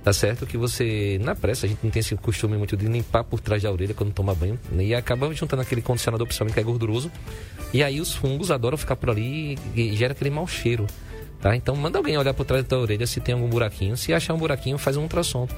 tá 0.05 0.13
certo? 0.13 0.47
Que 0.47 0.57
você, 0.59 1.19
na 1.23 1.35
pressa, 1.35 1.65
a 1.67 1.69
gente 1.69 1.81
não 1.83 1.91
tem 1.91 1.99
esse 2.01 2.15
costume 2.17 2.57
muito 2.59 2.77
de 2.77 2.87
limpar 2.87 3.25
por 3.25 3.41
trás 3.41 3.63
da 3.63 3.73
orelha 3.73 3.95
quando 3.95 4.13
toma 4.13 4.35
banho. 4.35 4.59
né? 4.71 4.85
E 4.85 4.95
acaba 4.95 5.33
juntando 5.35 5.63
aquele 5.63 5.81
condicionador, 5.83 6.27
principalmente 6.27 6.55
que 6.55 6.61
é 6.61 6.63
gorduroso. 6.63 7.11
E 7.73 7.83
aí 7.83 8.01
os 8.01 8.13
fungos 8.15 8.51
adoram 8.51 8.77
ficar 8.77 8.95
por 8.97 9.11
ali 9.11 9.59
e, 9.75 9.81
e 9.93 9.97
gera 9.97 10.13
aquele 10.13 10.31
mau 10.31 10.47
cheiro. 10.47 10.87
Tá? 11.41 11.57
Então 11.57 11.75
manda 11.75 11.99
alguém 11.99 12.17
olhar 12.17 12.33
por 12.35 12.45
trás 12.47 12.63
da 12.63 12.69
tua 12.69 12.79
orelha 12.81 13.07
se 13.07 13.19
tem 13.21 13.35
algum 13.35 13.49
buraquinho. 13.49 13.97
Se 13.97 14.13
achar 14.13 14.35
um 14.35 14.39
buraquinho, 14.39 14.79
faz 14.79 14.97
um 14.97 15.03
ultrassom. 15.03 15.49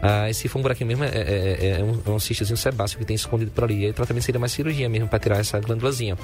Ah, 0.00 0.30
e 0.30 0.34
se 0.34 0.46
for 0.48 0.60
um 0.60 0.62
buraquinho 0.62 0.86
mesmo, 0.86 1.02
é, 1.04 1.08
é- 1.08 1.58
é- 1.60 1.80
é 1.80 1.84
um, 1.84 2.00
é 2.06 2.10
um 2.10 2.18
sebáceo 2.20 2.98
que 2.98 3.04
tem 3.04 3.16
escondido 3.16 3.50
por 3.50 3.64
ali. 3.64 3.84
Aí 3.84 3.90
o 3.90 3.94
tratamento 3.94 4.22
seria 4.24 4.38
mais 4.38 4.52
cirurgia 4.52 4.88
mesmo 4.88 5.08
para 5.08 5.18
tirar 5.18 5.38
essa 5.38 5.58
glândulazinha. 5.58 6.16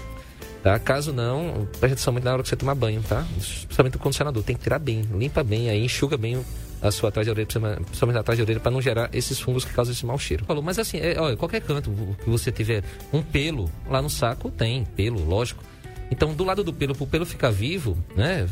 Tá? 0.63 0.79
Caso 0.79 1.13
não, 1.13 1.69
preste 1.79 1.95
atenção 1.95 2.13
muito 2.13 2.25
na 2.25 2.33
hora 2.33 2.43
que 2.43 2.49
você 2.49 2.57
tomar 2.57 2.75
banho, 2.75 3.03
tá? 3.03 3.27
Principalmente 3.67 3.97
o 3.97 3.99
condicionador. 3.99 4.43
Tem 4.43 4.57
que 4.57 4.63
tirar 4.63 4.79
bem, 4.79 5.03
limpa 5.15 5.43
bem, 5.45 5.69
aí 5.69 5.85
enxuga 5.85 6.17
bem 6.17 6.37
o- 6.37 6.45
a 6.85 6.93
sua 6.93 7.09
atrás 7.09 7.27
de 7.27 7.31
orelha, 7.31 7.47
principalmente 7.47 8.19
atrás 8.19 8.37
de 8.37 8.43
orelha, 8.43 8.61
para 8.61 8.71
não 8.71 8.81
gerar 8.83 9.09
esses 9.13 9.41
fungos 9.41 9.65
que 9.65 9.73
causam 9.73 9.93
esse 9.93 10.05
mau 10.05 10.19
cheiro. 10.19 10.45
Falou, 10.45 10.63
mas 10.63 10.79
assim, 10.79 10.99
é, 10.99 11.19
olha, 11.19 11.37
qualquer 11.37 11.61
canto 11.63 11.91
que 12.23 12.31
você 12.31 12.53
tiver 12.53 12.85
um 13.13 13.23
pelo 13.23 13.71
lá 13.89 14.01
no 14.03 14.11
saco, 14.11 14.51
tem 14.51 14.85
pelo, 14.85 15.25
lógico. 15.25 15.63
Então, 16.11 16.35
do 16.35 16.45
lado 16.45 16.63
do 16.63 16.73
pelo, 16.73 16.95
pro 16.95 17.07
pelo 17.07 17.25
ficar 17.25 17.51
vivo, 17.51 17.97
né? 18.15 18.47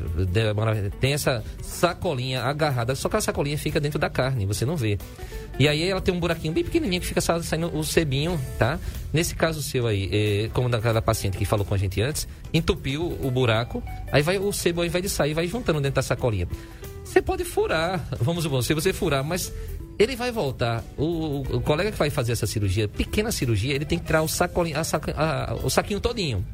Tem 0.99 1.13
essa 1.13 1.45
sacolinha 1.63 2.43
agarrada, 2.43 2.95
só 2.95 3.09
que 3.11 3.17
a 3.17 3.21
sacolinha 3.21 3.59
fica 3.59 3.79
dentro 3.79 3.99
da 3.99 4.09
carne, 4.09 4.47
você 4.47 4.65
não 4.65 4.75
vê. 4.75 4.99
E 5.59 5.69
aí 5.69 5.87
ela 5.87 6.01
tem 6.01 6.15
um 6.15 6.19
buraquinho 6.19 6.53
bem 6.53 6.65
pequenininho 6.65 7.01
que 7.03 7.07
fica 7.07 7.21
sa- 7.21 7.43
saindo 7.43 7.67
o 7.77 7.85
sebinho, 7.85 8.41
tá? 8.59 8.81
Nesse 9.13 9.35
caso 9.35 9.63
seu 9.63 9.87
aí, 9.87 10.09
eh, 10.11 10.51
como 10.55 10.69
daquela 10.71 11.03
paciente 11.03 11.37
que 11.37 11.45
falou 11.45 11.65
com 11.65 11.75
a 11.75 11.79
gente 11.79 12.01
antes, 12.01 12.27
entupiu 12.55 13.05
o 13.23 13.31
buraco, 13.31 13.83
aí 14.11 14.23
vai 14.23 14.39
o 14.39 14.51
sebo 14.51 14.81
ao 14.81 14.87
invés 14.87 15.03
de 15.03 15.11
sair, 15.11 15.35
vai 15.35 15.47
juntando 15.47 15.79
dentro 15.81 15.97
da 15.97 16.03
sacolinha. 16.03 16.49
Você 17.05 17.21
pode 17.21 17.45
furar, 17.45 18.07
vamos 18.21 18.45
supor, 18.45 18.63
se 18.63 18.73
você 18.75 18.93
furar, 18.93 19.23
mas 19.25 19.53
ele 19.99 20.17
vai 20.17 20.31
voltar. 20.31 20.83
O, 20.97 21.43
o- 21.57 21.61
colega 21.61 21.93
que 21.93 21.99
vai 21.99 22.11
fazer 22.11 22.33
essa 22.33 22.47
cirurgia, 22.47 22.89
pequena 22.89 23.31
cirurgia, 23.33 23.75
ele 23.75 23.85
tem 23.85 23.99
que 23.99 24.05
tirar 24.07 24.23
o, 24.23 24.29
sacolinho, 24.29 24.77
a 24.79 24.83
a- 25.17 25.55
o 25.63 25.71
saquinho 25.71 26.01
todinho 26.01 26.45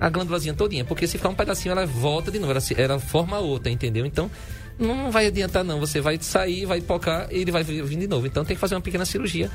a 0.00 0.08
glândulazinha 0.08 0.54
todinha, 0.54 0.84
porque 0.84 1.08
se 1.08 1.18
ficar 1.18 1.28
um 1.28 1.34
pedacinho 1.34 1.72
ela 1.72 1.84
volta 1.84 2.30
de 2.30 2.38
novo, 2.38 2.52
ela, 2.52 2.60
ela 2.76 3.00
forma 3.00 3.40
outra, 3.40 3.68
entendeu? 3.68 4.06
Então 4.06 4.30
não 4.78 5.10
vai 5.10 5.26
adiantar 5.26 5.64
não, 5.64 5.80
você 5.80 6.00
vai 6.00 6.16
sair, 6.20 6.64
vai 6.66 6.80
pocar 6.80 7.26
e 7.32 7.38
ele 7.40 7.50
vai 7.50 7.64
vir 7.64 7.84
de 7.84 8.06
novo. 8.06 8.24
Então 8.24 8.44
tem 8.44 8.54
que 8.54 8.60
fazer 8.60 8.76
uma 8.76 8.80
pequena 8.80 9.04
cirurgia. 9.04 9.50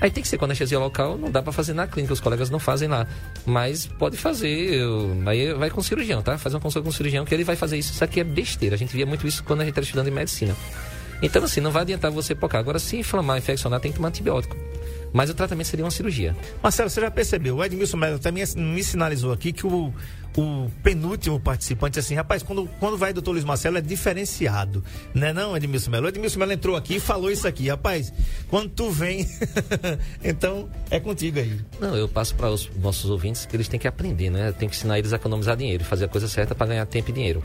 Aí 0.00 0.10
tem 0.10 0.22
que 0.22 0.28
ser 0.28 0.36
com 0.36 0.44
anestesia 0.44 0.78
local, 0.78 1.16
não 1.16 1.30
dá 1.30 1.42
pra 1.42 1.52
fazer 1.52 1.72
na 1.72 1.86
clínica, 1.86 2.12
os 2.12 2.20
colegas 2.20 2.50
não 2.50 2.58
fazem 2.58 2.86
lá. 2.88 3.06
Mas 3.46 3.86
pode 3.86 4.16
fazer, 4.16 4.48
eu- 4.74 5.22
aí 5.26 5.54
vai 5.54 5.70
com 5.70 5.80
o 5.80 5.84
cirurgião, 5.84 6.22
tá? 6.22 6.36
Fazer 6.36 6.56
uma 6.56 6.60
consulta 6.60 6.84
com 6.84 6.90
o 6.90 6.92
cirurgião 6.92 7.24
que 7.24 7.34
ele 7.34 7.44
vai 7.44 7.56
fazer 7.56 7.78
isso. 7.78 7.92
Isso 7.92 8.04
aqui 8.04 8.20
é 8.20 8.24
besteira, 8.24 8.74
a 8.74 8.78
gente 8.78 8.92
via 8.94 9.06
muito 9.06 9.26
isso 9.26 9.42
quando 9.42 9.62
a 9.62 9.64
gente 9.64 9.74
era 9.74 9.84
estudando 9.84 10.08
em 10.08 10.10
medicina. 10.10 10.54
Então 11.22 11.42
assim, 11.42 11.60
não 11.62 11.70
vai 11.70 11.82
adiantar 11.82 12.10
você 12.10 12.34
pocar. 12.34 12.58
Agora 12.60 12.78
se 12.78 12.96
inflamar, 12.98 13.38
infeccionar, 13.38 13.80
tem 13.80 13.90
que 13.90 13.96
tomar 13.96 14.08
antibiótico. 14.08 14.54
Mas 15.16 15.30
o 15.30 15.34
tratamento 15.34 15.66
seria 15.66 15.82
uma 15.82 15.90
cirurgia. 15.90 16.36
Marcelo, 16.62 16.90
você 16.90 17.00
já 17.00 17.10
percebeu? 17.10 17.56
O 17.56 17.64
Edmilson 17.64 17.96
Melo 17.96 18.18
também 18.18 18.44
me 18.54 18.84
sinalizou 18.84 19.32
aqui 19.32 19.50
que 19.50 19.66
o, 19.66 19.90
o 20.36 20.70
penúltimo 20.82 21.40
participante 21.40 21.98
assim, 21.98 22.14
rapaz, 22.14 22.42
quando, 22.42 22.68
quando 22.78 22.98
vai 22.98 23.14
doutor 23.14 23.32
Luiz 23.32 23.42
Marcelo 23.42 23.78
é 23.78 23.80
diferenciado. 23.80 24.84
Né 25.14 25.32
não, 25.32 25.56
Edmilson 25.56 25.90
Melo? 25.90 26.04
O 26.04 26.08
Edmilson 26.10 26.38
Melo 26.38 26.52
entrou 26.52 26.76
aqui 26.76 26.96
e 26.96 27.00
falou 27.00 27.30
isso 27.30 27.48
aqui. 27.48 27.66
Rapaz, 27.66 28.12
quando 28.50 28.68
tu 28.68 28.90
vem, 28.90 29.26
então 30.22 30.68
é 30.90 31.00
contigo 31.00 31.38
aí. 31.38 31.58
Não, 31.80 31.96
eu 31.96 32.10
passo 32.10 32.34
para 32.34 32.50
os 32.50 32.68
nossos 32.76 33.08
ouvintes 33.08 33.46
que 33.46 33.56
eles 33.56 33.68
têm 33.68 33.80
que 33.80 33.88
aprender, 33.88 34.28
né? 34.28 34.52
Tem 34.52 34.68
que 34.68 34.76
ensinar 34.76 34.98
eles 34.98 35.14
a 35.14 35.16
economizar 35.16 35.56
dinheiro, 35.56 35.82
fazer 35.82 36.04
a 36.04 36.08
coisa 36.08 36.28
certa 36.28 36.54
para 36.54 36.66
ganhar 36.66 36.84
tempo 36.84 37.08
e 37.08 37.12
dinheiro. 37.14 37.40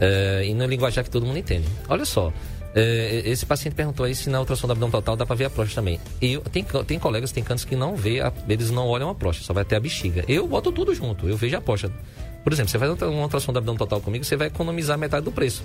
É, 0.00 0.46
e 0.46 0.54
no 0.54 0.64
linguajar 0.64 1.04
que 1.04 1.10
todo 1.10 1.26
mundo 1.26 1.38
entende. 1.38 1.68
Olha 1.86 2.06
só, 2.06 2.32
é, 2.74 3.22
esse 3.24 3.44
paciente 3.44 3.74
perguntou 3.74 4.06
aí 4.06 4.14
se 4.14 4.30
na 4.30 4.38
ultrassom 4.40 4.66
do 4.66 4.72
abdômen 4.72 4.92
total 4.92 5.16
dá 5.16 5.26
para 5.26 5.34
ver 5.36 5.46
a 5.46 5.50
próstata 5.50 5.80
também. 5.80 5.98
E 6.20 6.34
eu, 6.34 6.40
tem, 6.42 6.64
tem 6.86 6.98
colegas, 6.98 7.32
tem 7.32 7.42
cantos 7.42 7.64
que 7.64 7.74
não 7.74 7.96
vê, 7.96 8.20
a- 8.20 8.32
eles 8.48 8.70
não 8.70 8.86
olham 8.86 9.08
a 9.10 9.14
próstata, 9.14 9.46
só 9.46 9.52
vai 9.52 9.64
ter 9.64 9.76
a 9.76 9.80
bexiga. 9.80 10.24
Eu 10.28 10.46
boto 10.46 10.70
tudo 10.70 10.94
junto, 10.94 11.28
eu 11.28 11.36
vejo 11.36 11.56
a 11.56 11.60
próstata. 11.60 11.94
Por 12.44 12.52
exemplo, 12.52 12.70
você 12.70 12.78
faz 12.78 12.90
uma 12.92 13.06
uma 13.08 13.22
ultrassom 13.22 13.52
do 13.52 13.58
abdômen 13.58 13.78
total 13.78 14.00
comigo, 14.00 14.24
você 14.24 14.36
vai 14.36 14.46
economizar 14.46 14.96
metade 14.96 15.24
do 15.24 15.32
preço. 15.32 15.64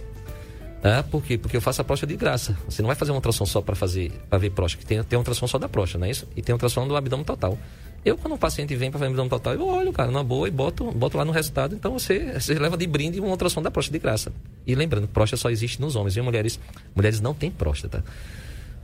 Ah, 0.84 1.04
por 1.10 1.24
quê? 1.24 1.38
Porque 1.38 1.58
eu 1.58 1.62
faço 1.62 1.82
a 1.82 1.84
próstata 1.84 2.12
de 2.12 2.18
graça. 2.18 2.56
Você 2.70 2.82
não 2.84 2.88
vai 2.88 2.96
fazer 2.96 3.12
uma 3.12 3.18
ultrassom 3.18 3.46
só 3.46 3.60
para 3.62 3.76
fazer 3.76 4.12
para 4.30 4.38
ver 4.38 4.52
próstata, 4.52 4.82
que 4.84 4.88
tem, 4.88 5.02
tem 5.04 5.18
uma 5.18 5.22
ultrassom 5.22 5.48
só 5.48 5.58
da 5.58 5.68
próstata, 5.70 6.00
não 6.00 6.08
é 6.08 6.12
isso? 6.12 6.28
E 6.36 6.41
tem 6.44 6.54
ultrassom 6.54 6.88
do 6.88 6.96
abdômen 6.96 7.26
total. 7.26 7.58
Eu, 8.06 8.15
quando 8.15 8.36
o 8.36 8.38
paciente 8.38 8.76
vem 8.76 8.91
para 8.91 9.00
fazer 9.00 9.10
abdômen 9.10 9.30
total, 9.30 9.56
eu 9.56 9.68
olho, 9.68 9.91
cara, 9.91 10.12
na 10.12 10.24
boa 10.24 10.48
e 10.48 10.52
boto, 10.52 10.91
boto 10.91 11.18
lá 11.18 11.26
no 11.26 11.32
resultado. 11.32 11.74
Então 11.74 11.91
você, 11.91 12.39
você 12.39 12.54
leva 12.54 12.78
de 12.78 12.86
brinde 12.86 13.20
uma 13.20 13.30
ultrassom 13.30 13.63
da 13.63 13.72
próstata 13.72 13.98
de 13.98 14.02
graça. 14.02 14.32
E 14.68 14.76
lembrando, 14.76 15.08
próstata 15.08 15.41
só 15.41 15.50
existe 15.50 15.82
nos 15.82 15.96
homens, 15.96 16.15
e 16.15 16.22
mulheres, 16.22 16.60
mulheres 16.96 17.20
não 17.20 17.34
têm 17.34 17.50
próstata. 17.50 18.06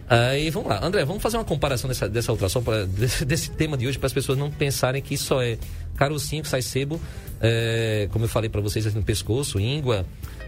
Aí 0.09 0.49
vamos 0.49 0.69
lá, 0.69 0.83
André, 0.83 1.05
vamos 1.05 1.21
fazer 1.21 1.37
uma 1.37 1.45
comparação 1.45 1.87
dessa, 1.87 2.09
dessa 2.09 2.31
ultrassom, 2.31 2.63
pra, 2.63 2.83
desse, 2.89 3.23
desse 3.23 3.51
tema 3.51 3.77
de 3.77 3.85
hoje, 3.85 3.99
para 3.99 4.07
as 4.07 4.13
pessoas 4.13 4.39
não 4.39 4.49
pensarem 4.49 5.03
que 5.03 5.15
só 5.15 5.41
é 5.41 5.55
carocinho 5.95 6.41
que 6.41 6.49
sai 6.49 6.63
sebo, 6.63 6.99
é, 7.39 8.09
como 8.11 8.25
eu 8.25 8.29
falei 8.29 8.49
para 8.49 8.59
vocês 8.59 8.87
aqui 8.87 8.97
no 8.97 9.03
pescoço, 9.03 9.59
íngua, 9.59 10.03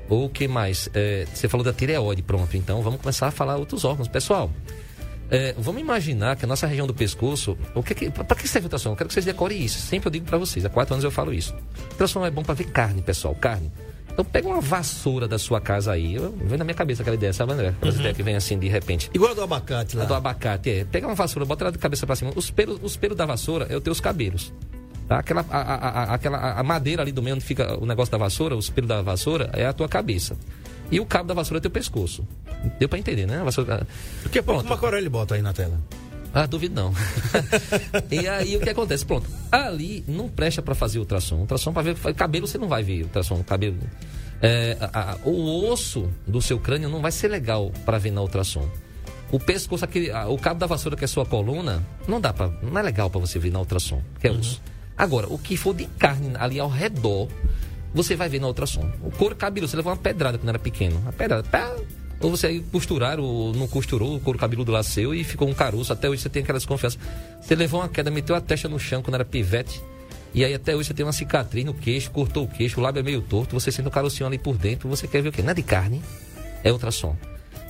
ou 0.10 0.26
o 0.26 0.30
que 0.30 0.48
mais? 0.48 0.90
É, 0.96 1.28
você 1.32 1.48
falou 1.48 1.64
da 1.64 1.72
tireoide, 1.72 2.24
pronto. 2.24 2.58
Então 2.58 2.82
vamos 2.82 3.00
começar 3.00 3.28
a 3.28 3.32
falar 3.32 3.56
outros 3.56 3.86
órgãos. 3.86 4.08
Pessoal, 4.08 4.50
é, 5.34 5.56
vamos 5.58 5.82
imaginar 5.82 6.36
que 6.38 6.46
a 6.46 6.48
nossa 6.48 6.66
região 6.68 6.86
do 6.88 6.94
pescoço. 6.94 7.58
O 7.76 7.82
que, 7.84 7.94
que, 7.96 8.10
para 8.12 8.36
que 8.36 8.48
serve 8.48 8.66
a 8.66 8.68
ultrassom? 8.68 8.92
Eu 8.92 8.96
quero 8.96 9.08
que 9.08 9.14
vocês 9.14 9.26
decorem 9.26 9.62
isso. 9.62 9.80
Sempre 9.80 10.08
eu 10.08 10.12
digo 10.12 10.26
para 10.26 10.38
vocês. 10.38 10.64
Há 10.64 10.70
quatro 10.70 10.94
anos 10.94 11.04
eu 11.04 11.12
falo 11.12 11.34
isso. 11.34 11.54
Ultrassom 11.92 12.26
é 12.26 12.32
bom 12.32 12.44
para 12.44 12.54
ver 12.54 12.66
carne, 12.66 13.02
pessoal. 13.02 13.34
Carne. 13.36 13.72
Então 14.12 14.24
pega 14.24 14.48
uma 14.48 14.62
vassoura 14.62 15.28
da 15.28 15.40
sua 15.40 15.60
casa 15.60 15.92
aí. 15.92 16.14
Eu, 16.16 16.32
vem 16.44 16.58
na 16.58 16.64
minha 16.64 16.76
cabeça 16.76 17.02
aquela 17.02 17.16
ideia, 17.16 17.34
sabe, 17.34 17.54
André? 17.54 17.70
Aquelas 17.70 17.96
ideias 17.96 18.16
que 18.16 18.22
vem 18.22 18.36
assim 18.36 18.60
de 18.60 18.68
repente. 18.68 19.10
Igual 19.12 19.32
a 19.32 19.34
do 19.34 19.42
abacate 19.42 19.98
lá. 19.98 20.04
A 20.04 20.06
do 20.06 20.14
abacate, 20.14 20.70
é. 20.70 20.86
Pega 20.86 21.08
uma 21.08 21.16
vassoura, 21.16 21.46
bota 21.46 21.64
ela 21.64 21.72
de 21.72 21.80
cabeça 21.80 22.06
pra 22.06 22.16
cima. 22.16 22.32
Os 22.36 22.52
pelos, 22.52 22.80
os 22.84 22.96
pelos 22.96 23.18
da 23.18 23.26
vassoura 23.26 23.66
é 23.72 23.76
os 23.76 23.82
teus 23.82 24.00
cabelos. 24.00 24.54
Tá? 25.08 25.18
Aquela, 25.18 25.44
a, 25.50 25.58
a, 25.60 25.74
a- 25.90 26.14
aquela, 26.14 26.38
a 26.60 26.62
madeira 26.64 27.02
ali 27.02 27.12
do 27.12 27.24
meio 27.24 27.36
onde 27.36 27.44
fica 27.44 27.76
o 27.82 27.88
negócio 27.88 28.12
da 28.12 28.18
vassoura, 28.20 28.56
os 28.56 28.70
pelos 28.70 28.88
da 28.88 29.02
vassoura, 29.02 29.50
é 29.54 29.66
a 29.66 29.74
tua 29.74 29.90
cabeça. 29.90 30.38
E 30.94 31.00
o 31.00 31.06
cabo 31.06 31.28
da 31.28 31.34
vassoura 31.34 31.58
é 31.58 31.62
teu 31.62 31.72
pescoço. 31.72 32.26
Deu 32.80 32.88
pra 32.88 33.00
entender, 33.00 33.26
né? 33.26 33.40
A 33.40 33.44
vassoura... 33.44 33.88
Daqui 34.24 34.40
a 34.40 34.44
pouco 34.44 34.64
uma 34.64 34.78
Corel 34.78 35.00
ele 35.00 35.10
bota 35.10 35.36
aí 35.36 35.42
na 35.42 35.52
tela. 35.54 35.80
Ah, 36.34 36.46
duvido 36.46 36.76
não. 36.76 36.94
e 38.12 38.28
aí 38.28 38.56
o 38.58 38.60
que 38.60 38.70
acontece? 38.70 39.06
Pronto. 39.06 39.28
Ali 39.52 40.04
não 40.08 40.28
presta 40.30 40.62
pra 40.62 40.74
fazer 40.76 41.00
ultrassom. 41.00 41.38
Ultrassom 41.38 41.72
pra 41.74 41.82
ver. 41.82 41.96
Cabelo 42.16 42.48
você 42.48 42.58
não 42.58 42.68
vai 42.68 42.84
ver 42.84 43.04
ultrassom. 43.04 43.44
Cabelo. 43.44 43.78
É, 44.42 44.78
a- 44.80 45.12
a- 45.14 45.18
o 45.24 45.68
osso 45.72 46.10
do 46.28 46.42
seu 46.42 46.60
crânio 46.60 46.90
não 46.90 47.02
vai 47.02 47.12
ser 47.12 47.28
legal 47.28 47.72
pra 47.86 47.98
ver 47.98 48.12
na 48.12 48.22
ultrassom. 48.22 48.68
O 49.32 49.40
pescoço, 49.40 49.84
aquele, 49.86 50.12
a- 50.12 50.28
o 50.28 50.38
cabo 50.38 50.60
da 50.60 50.68
vassoura 50.68 50.96
que 50.98 51.04
é 51.04 51.08
sua 51.08 51.26
coluna, 51.26 51.84
não 52.08 52.20
dá 52.22 52.32
para, 52.34 52.50
não 52.62 52.78
é 52.78 52.82
legal 52.84 53.10
pra 53.10 53.20
você 53.20 53.40
ver 53.40 53.52
na 53.52 53.60
ultrassom, 53.60 54.02
que 54.20 54.28
é 54.28 54.32
osso. 54.32 54.62
Agora, 54.98 55.28
o 55.28 55.38
que 55.40 55.58
for 55.58 55.74
de 55.74 55.86
carne 55.86 56.34
ali 56.38 56.60
ao 56.60 56.70
redor, 56.70 57.28
você 57.94 58.16
vai 58.16 58.30
ver 58.30 58.40
na 58.40 58.48
ultrassom. 58.48 58.90
O 59.02 59.12
couro 59.12 59.36
cabeludo, 59.36 59.70
você 59.70 59.78
levou 59.78 59.92
uma 59.92 59.98
pedrada 59.98 60.38
quando 60.38 60.50
era 60.50 60.60
pequeno. 60.60 60.98
Uma 60.98 61.14
pedrada, 61.14 61.44
pá, 61.44 61.72
ou 62.20 62.32
você 62.32 62.48
aí 62.48 62.60
costurar, 62.72 63.20
ou 63.20 63.54
não 63.54 63.68
costurou 63.68 64.16
o 64.16 64.20
couro 64.20 64.40
cabeludo 64.40 64.72
lá 64.72 64.82
seu 64.82 65.14
e 65.14 65.24
ficou 65.24 65.48
um 65.48 65.54
caroço. 65.54 65.92
Até 65.92 66.10
hoje 66.10 66.22
você 66.22 66.30
tem 66.30 66.42
aquela 66.42 66.58
desconfiança. 66.58 66.98
Você 67.42 67.54
levou 67.54 67.82
uma 67.82 67.90
queda, 67.90 68.10
meteu 68.10 68.36
a 68.36 68.42
testa 68.42 68.70
no 68.70 68.80
chão 68.80 69.02
quando 69.02 69.16
era 69.16 69.26
pivete. 69.26 69.82
E 70.34 70.44
aí 70.44 70.54
até 70.54 70.76
hoje 70.76 70.88
você 70.88 70.94
tem 70.94 71.06
uma 71.06 71.12
cicatriz 71.12 71.64
no 71.64 71.74
queixo, 71.74 72.10
cortou 72.10 72.46
o 72.46 72.48
queixo, 72.48 72.80
o 72.80 72.84
lábio 72.84 73.02
é 73.02 73.04
meio 73.04 73.22
torto, 73.22 73.54
você 73.60 73.72
sente 73.72 73.88
um 73.88 73.92
carocinho 73.92 74.26
ali 74.26 74.40
por 74.40 74.58
dentro, 74.58 74.90
você 74.90 75.08
quer 75.08 75.22
ver 75.22 75.30
o 75.30 75.32
quê? 75.32 75.44
Não 75.44 75.52
é 75.52 75.54
de 75.54 75.62
carne, 75.62 76.02
é 76.64 76.72
ultrassom. 76.72 77.16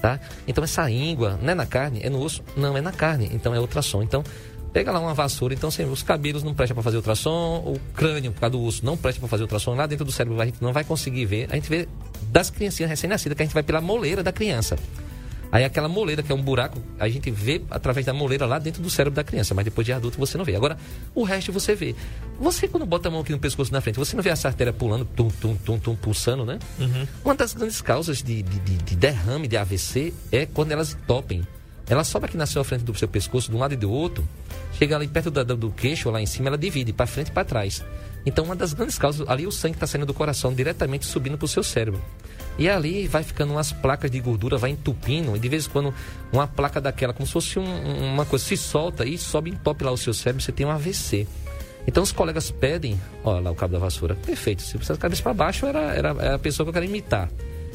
Tá? 0.01 0.19
Então 0.47 0.63
essa 0.63 0.89
íngua 0.89 1.39
não 1.41 1.51
é 1.51 1.55
na 1.55 1.65
carne, 1.65 2.01
é 2.03 2.09
no 2.09 2.21
osso? 2.21 2.43
Não, 2.55 2.77
é 2.77 2.81
na 2.81 2.91
carne, 2.91 3.29
então 3.33 3.55
é 3.55 3.59
ultrassom. 3.59 4.03
Então, 4.03 4.23
pega 4.73 4.91
lá 4.91 4.99
uma 4.99 5.13
vassoura, 5.13 5.53
então 5.53 5.69
assim, 5.69 5.85
os 5.85 6.01
cabelos 6.03 6.41
não 6.43 6.53
prestam 6.53 6.73
para 6.75 6.83
fazer 6.83 6.97
ultrassom, 6.97 7.57
o 7.65 7.79
crânio, 7.93 8.31
por 8.31 8.39
causa 8.41 8.51
do 8.51 8.63
osso, 8.63 8.83
não 8.85 8.97
presta 8.97 9.19
para 9.19 9.29
fazer 9.29 9.43
ultrassom, 9.43 9.75
lá 9.75 9.85
dentro 9.85 10.03
do 10.03 10.11
cérebro 10.11 10.41
a 10.41 10.45
gente 10.45 10.57
não 10.61 10.73
vai 10.73 10.83
conseguir 10.83 11.25
ver, 11.25 11.47
a 11.51 11.55
gente 11.55 11.69
vê 11.69 11.87
das 12.31 12.49
criancinhas 12.49 12.89
recém-nascidas, 12.89 13.35
que 13.35 13.43
a 13.43 13.45
gente 13.45 13.53
vai 13.53 13.63
pela 13.63 13.79
moleira 13.79 14.23
da 14.23 14.31
criança. 14.31 14.75
Aí 15.51 15.63
aquela 15.63 15.87
moleira, 15.87 16.23
que 16.23 16.31
é 16.31 16.35
um 16.35 16.41
buraco, 16.41 16.81
a 16.99 17.07
gente 17.07 17.29
vê 17.29 17.61
através 17.69 18.03
da 18.07 18.11
moleira 18.11 18.43
lá 18.47 18.57
dentro 18.57 18.81
do 18.81 18.89
cérebro 18.89 19.15
da 19.15 19.23
criança, 19.23 19.53
mas 19.53 19.63
depois 19.63 19.85
de 19.85 19.93
adulto 19.93 20.17
você 20.17 20.35
não 20.35 20.43
vê. 20.43 20.55
Agora, 20.55 20.75
o 21.13 21.23
resto 21.23 21.51
você 21.53 21.75
vê. 21.75 21.93
Você, 22.39 22.67
quando 22.67 22.87
bota 22.87 23.07
a 23.07 23.11
mão 23.11 23.21
aqui 23.21 23.31
no 23.31 23.37
pescoço 23.37 23.71
na 23.71 23.79
frente, 23.79 23.97
você 23.99 24.15
não 24.15 24.23
vê 24.23 24.31
essa 24.31 24.47
artéria 24.47 24.73
pulando, 24.73 25.05
tum, 25.05 25.27
tum, 25.29 25.55
tum, 25.57 25.77
tum, 25.77 25.95
pulsando, 25.95 26.43
né? 26.43 26.57
Uma 27.23 27.35
das 27.35 27.53
grandes 27.53 27.81
causas 27.83 28.23
de, 28.23 28.41
de, 28.41 28.59
de- 28.61 28.77
de 28.77 28.95
derrame, 28.95 29.47
de 29.47 29.55
AVC, 29.55 30.11
é 30.31 30.47
quando 30.47 30.71
elas 30.71 30.97
topem. 31.05 31.43
Ela 31.87 32.03
sobe 32.03 32.25
aqui 32.25 32.37
na 32.37 32.45
sua 32.45 32.63
frente 32.63 32.83
do 32.83 32.95
seu 32.95 33.07
pescoço, 33.07 33.49
de 33.49 33.55
um 33.55 33.59
lado 33.59 33.73
e 33.73 33.77
do 33.77 33.91
outro, 33.91 34.27
chega 34.77 34.95
ali 34.95 35.07
perto 35.07 35.29
do, 35.29 35.71
queixo, 35.71 36.09
lá 36.09 36.21
em 36.21 36.25
cima, 36.25 36.47
ela 36.47 36.57
divide 36.57 36.93
para 36.93 37.05
frente 37.05 37.27
e 37.27 37.31
para 37.31 37.43
trás. 37.43 37.83
Então, 38.25 38.45
uma 38.45 38.55
das 38.55 38.73
grandes 38.73 38.97
causas, 38.97 39.27
ali 39.27 39.45
o 39.45 39.51
sangue 39.51 39.75
está 39.75 39.85
saindo 39.85 40.05
do 40.05 40.13
coração 40.13 40.53
diretamente 40.53 41.05
subindo 41.05 41.37
para 41.37 41.45
o 41.45 41.47
seu 41.47 41.61
cérebro. 41.61 42.01
E 42.57 42.69
ali 42.69 43.07
vai 43.07 43.23
ficando 43.23 43.51
umas 43.51 43.71
placas 43.71 44.09
de 44.09 44.19
gordura, 44.19 44.57
vai 44.57 44.69
entupindo, 44.69 45.35
e 45.35 45.39
de 45.39 45.49
vez 45.49 45.65
em 45.65 45.69
quando 45.69 45.93
uma 46.31 46.47
placa 46.47 46.79
daquela, 46.79 47.11
como 47.11 47.25
se 47.25 47.33
fosse 47.33 47.59
um- 47.59 48.13
uma 48.13 48.25
coisa, 48.25 48.45
se 48.45 48.55
solta 48.55 49.03
e 49.05 49.17
sobe 49.17 49.49
em 49.49 49.55
top 49.55 49.83
lá 49.83 49.91
o 49.91 49.97
seu 49.97 50.13
cérebro, 50.13 50.41
você 50.41 50.51
tem 50.51 50.65
um 50.65 50.71
AVC. 50.71 51.27
Então 51.85 52.01
os 52.01 52.11
colegas 52.11 52.49
pedem, 52.49 52.99
olha 53.23 53.41
lá 53.41 53.51
o 53.51 53.55
cabo 53.55 53.73
da 53.73 53.79
vassoura, 53.79 54.15
perfeito, 54.15 54.61
se 54.61 54.77
de 54.77 54.97
cabeça 54.97 55.21
para 55.21 55.33
baixo 55.33 55.65
era, 55.65 55.79
era, 55.93 56.09
era 56.09 56.35
a 56.35 56.39
pessoa 56.39 56.65
que 56.65 56.69
eu 56.69 56.73
quero 56.73 56.85
imitar, 56.85 57.29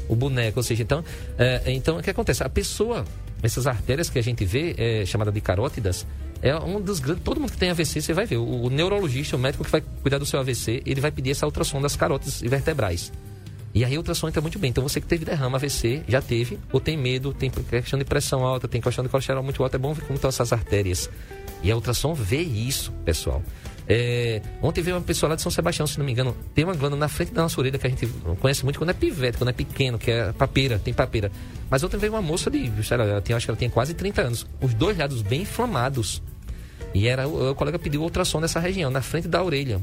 o 0.09 0.17
boneco, 0.17 0.61
ou 0.61 0.63
seja, 0.63 0.83
então, 0.83 1.05
é, 1.37 1.63
então 1.67 1.99
o 1.99 2.03
que 2.03 2.09
acontece? 2.09 2.43
A 2.43 2.49
pessoa, 2.49 3.05
essas 3.43 3.67
artérias 3.67 4.11
que 4.11 4.19
a 4.19 4.23
gente 4.23 4.45
vê, 4.45 4.75
é, 4.77 5.07
chamada 5.07 5.31
de 5.31 5.41
carótidas, 5.41 6.07
é 6.41 6.55
um 6.57 6.81
dos 6.81 7.01
grandes, 7.01 7.23
todo 7.25 7.41
mundo 7.41 7.51
que 7.51 7.59
tem 7.59 7.71
AVC, 7.71 8.01
você 8.01 8.13
vai 8.13 8.27
ver, 8.27 8.37
o, 8.37 8.45
o 8.45 8.71
neurologista, 8.71 9.37
o 9.37 9.39
médico 9.39 9.65
que 9.65 9.71
vai 9.71 9.83
cuidar 10.03 10.19
do 10.19 10.27
seu 10.27 10.39
AVC, 10.39 10.83
ele 10.87 11.01
vai 11.01 11.11
pedir 11.11 11.31
essa 11.31 11.47
ultrassom 11.47 11.81
das 11.81 11.97
carótidas 11.97 12.41
vertebrais. 12.41 13.13
E 13.75 13.85
aí 13.85 13.95
a 13.95 13.99
ultrassom 13.99 14.29
entra 14.29 14.41
muito 14.41 14.59
bem. 14.59 14.71
Então 14.71 14.83
você 14.83 15.01
que 15.01 15.07
teve 15.07 15.25
derrama 15.25 15.57
AVC, 15.57 16.03
já 16.09 16.23
teve, 16.23 16.59
ou 16.73 16.81
tem 16.81 16.97
medo, 16.97 17.33
tem 17.33 17.51
questão 17.51 17.99
de 17.99 18.05
pressão 18.05 18.45
alta, 18.45 18.67
tem 18.67 18.81
questão 18.81 19.05
de 19.05 19.11
colesterol 19.11 19.43
muito 19.43 19.63
alto, 19.63 19.75
é 19.75 19.79
bom 19.79 19.93
ver 19.93 20.03
como 20.03 20.15
estão 20.15 20.29
essas 20.29 20.53
artérias. 20.53 21.11
E 21.63 21.71
a 21.71 21.75
ultrassom 21.75 22.15
vê 22.15 22.41
isso, 22.41 22.93
pessoal. 23.05 23.43
É, 23.89 24.43
ontem 24.61 24.83
veio 24.83 24.97
uma 24.97 25.03
pessoa 25.03 25.31
lá 25.31 25.37
de 25.37 25.41
São 25.41 25.51
Sebastião, 25.51 25.87
se 25.87 25.99
não 25.99 26.05
me 26.05 26.13
engano, 26.13 26.37
tem 26.55 26.65
uma 26.65 26.75
glândula 26.75 27.01
na 27.01 27.09
frente 27.09 27.33
da 27.33 27.43
nossa 27.43 27.59
orelha 27.59 27.79
que 27.79 27.87
a 27.87 27.91
gente 27.91 28.07
conhece 28.39 28.63
muito 28.63 28.79
quando 28.79 28.91
é 28.91 28.93
pivete, 28.93 29.39
quando 29.39 29.49
é 29.49 29.53
pequeno, 29.53 29.99
que 29.99 30.11
é 30.11 30.33
papeira, 30.33 30.79
tem 30.79 30.93
papeira. 30.93 31.33
Mas 31.71 31.83
ontem 31.83 31.97
veio 31.97 32.13
uma 32.13 32.21
moça 32.21 32.51
de, 32.51 32.71
sei 32.85 32.97
lá, 32.99 33.05
ela 33.05 33.19
acho 33.19 33.47
que 33.47 33.51
ela 33.51 33.59
tem 33.59 33.71
quase 33.71 33.95
30 33.95 34.23
anos, 34.23 34.47
os 34.61 34.75
dois 34.75 34.99
lados 34.99 35.23
bem 35.23 35.43
inflamados. 35.43 36.23
E 36.93 37.09
era, 37.09 37.27
o, 37.27 37.51
o 37.51 37.55
colega 37.55 37.79
pediu 37.79 38.03
ultrassom 38.03 38.41
nessa 38.41 38.61
região, 38.61 38.91
na 38.91 39.01
frente 39.01 39.27
da 39.27 39.43
orelha 39.43 39.81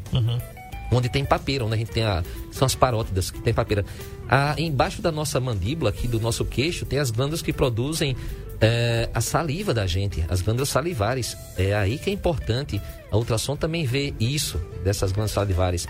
onde 0.91 1.09
tem 1.09 1.25
papeira, 1.25 1.65
onde 1.65 1.75
a 1.75 1.77
gente 1.77 1.91
tem 1.91 2.03
a. 2.03 2.23
São 2.51 2.65
as 2.65 2.75
parótidas 2.75 3.31
que 3.31 3.41
tem 3.41 3.53
papeira. 3.53 3.85
Ah, 4.29 4.55
embaixo 4.57 5.01
da 5.01 5.11
nossa 5.11 5.39
mandíbula, 5.39 5.89
aqui 5.89 6.07
do 6.07 6.19
nosso 6.19 6.45
queixo, 6.45 6.85
tem 6.85 6.99
as 6.99 7.11
glândulas 7.11 7.41
que 7.41 7.53
produzem 7.53 8.15
eh, 8.61 9.09
a 9.13 9.21
saliva 9.21 9.73
da 9.73 9.85
gente, 9.85 10.23
as 10.29 10.41
glândulas 10.41 10.69
salivares. 10.69 11.37
É 11.57 11.73
aí 11.75 11.97
que 11.97 12.09
é 12.09 12.13
importante. 12.13 12.81
A 13.11 13.17
ultrassom 13.17 13.55
também 13.55 13.85
vê 13.85 14.13
isso, 14.19 14.57
dessas 14.83 15.11
glândulas 15.11 15.31
salivares. 15.31 15.87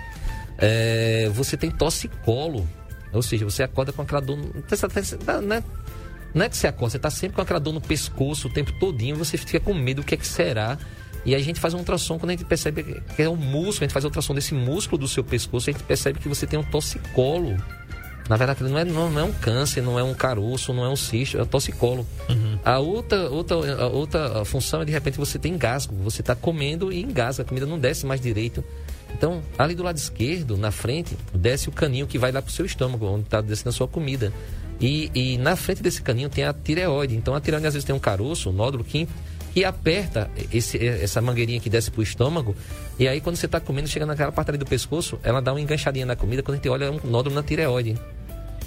Eh, 0.57 1.29
você 1.33 1.57
tem 1.57 1.69
tossicolo, 1.71 2.67
ou 3.13 3.21
seja, 3.21 3.45
você 3.45 3.63
acorda 3.63 3.91
com 3.91 4.01
aquela 4.01 4.21
dor. 4.21 4.37
Não 4.37 5.55
é, 5.55 5.63
não 6.33 6.45
é 6.45 6.49
que 6.49 6.57
você 6.57 6.67
acorda, 6.67 6.91
você 6.91 6.97
está 6.97 7.09
sempre 7.09 7.35
com 7.35 7.41
aquela 7.41 7.59
dor 7.59 7.73
no 7.73 7.81
pescoço 7.81 8.47
o 8.47 8.51
tempo 8.51 8.71
todinho, 8.79 9.15
você 9.15 9.37
fica 9.37 9.59
com 9.59 9.73
medo, 9.73 10.01
o 10.01 10.03
que 10.03 10.15
é 10.15 10.17
que 10.17 10.27
será? 10.27 10.77
E 11.25 11.33
a 11.33 11.39
gente 11.39 11.59
faz 11.59 11.73
um 11.73 11.79
ultrassom 11.79 12.19
quando 12.19 12.29
a 12.29 12.33
gente 12.33 12.45
percebe 12.45 13.01
que 13.15 13.21
é 13.21 13.27
um 13.27 13.35
músculo, 13.35 13.83
a 13.83 13.85
gente 13.85 13.93
faz 13.93 14.05
a 14.05 14.07
ultrassom 14.07 14.35
desse 14.35 14.53
músculo 14.53 14.99
do 14.99 15.07
seu 15.07 15.23
pescoço, 15.23 15.69
a 15.69 15.73
gente 15.73 15.83
percebe 15.83 16.19
que 16.19 16.29
você 16.29 16.45
tem 16.45 16.59
um 16.59 16.63
tossicolo. 16.63 17.57
Na 18.27 18.37
verdade, 18.37 18.63
não 18.63 18.77
é, 18.77 18.83
não, 18.83 19.19
é 19.19 19.23
um 19.23 19.31
câncer, 19.31 19.81
não 19.81 19.99
é 19.99 20.03
um 20.03 20.13
caroço, 20.13 20.73
não 20.73 20.83
é 20.83 20.89
um 20.89 20.95
cisto, 20.95 21.37
é 21.37 21.43
um 21.43 21.45
tossicolo. 21.45 22.07
A 22.63 22.79
outra, 22.79 23.29
outra, 23.29 23.55
a 23.83 23.87
outra 23.87 24.45
função 24.45 24.81
é, 24.81 24.85
de 24.85 24.91
repente, 24.91 25.17
você 25.17 25.37
tem 25.37 25.53
engasgo. 25.53 25.95
Você 26.03 26.21
está 26.21 26.35
comendo 26.35 26.91
e 26.91 27.01
engasga, 27.01 27.43
a 27.43 27.45
comida 27.45 27.67
não 27.67 27.77
desce 27.77 28.05
mais 28.05 28.19
direito. 28.19 28.63
Então, 29.13 29.41
ali 29.57 29.75
do 29.75 29.83
lado 29.83 29.97
esquerdo, 29.97 30.57
na 30.57 30.71
frente, 30.71 31.15
desce 31.33 31.69
o 31.69 31.71
caninho 31.71 32.07
que 32.07 32.17
vai 32.17 32.31
lá 32.31 32.41
para 32.41 32.49
o 32.49 32.51
seu 32.51 32.65
estômago, 32.65 33.05
onde 33.05 33.23
está 33.23 33.41
descendo 33.41 33.69
a 33.69 33.73
sua 33.73 33.87
comida. 33.87 34.33
E, 34.81 35.09
e 35.13 35.37
na 35.37 35.55
frente 35.55 35.81
desse 35.81 36.01
caninho 36.01 36.27
tem 36.27 36.43
a 36.43 36.53
tireoide. 36.53 37.15
Então, 37.15 37.35
a 37.35 37.39
tireoide 37.39 37.67
às 37.67 37.73
vezes 37.73 37.85
tem 37.85 37.95
um 37.95 37.99
caroço, 37.99 38.49
um 38.49 38.53
nódulo 38.53 38.83
que, 38.83 39.07
que 39.53 39.63
aperta 39.63 40.29
esse, 40.51 40.85
essa 40.85 41.21
mangueirinha 41.21 41.59
que 41.59 41.69
desce 41.69 41.91
para 41.91 41.99
o 41.99 42.03
estômago. 42.03 42.55
E 42.99 43.07
aí, 43.07 43.21
quando 43.21 43.35
você 43.35 43.45
está 43.45 43.59
comendo, 43.59 43.87
chega 43.87 44.05
naquela 44.05 44.31
parte 44.31 44.49
ali 44.49 44.57
do 44.57 44.65
pescoço, 44.65 45.17
ela 45.23 45.41
dá 45.41 45.53
uma 45.53 45.61
enganchadinha 45.61 46.05
na 46.05 46.15
comida. 46.15 46.41
Quando 46.43 46.55
a 46.55 46.57
gente 46.57 46.69
olha, 46.69 46.85
é 46.85 46.91
um 46.91 46.99
nódulo 47.05 47.35
na 47.35 47.43
tireoide. 47.43 47.95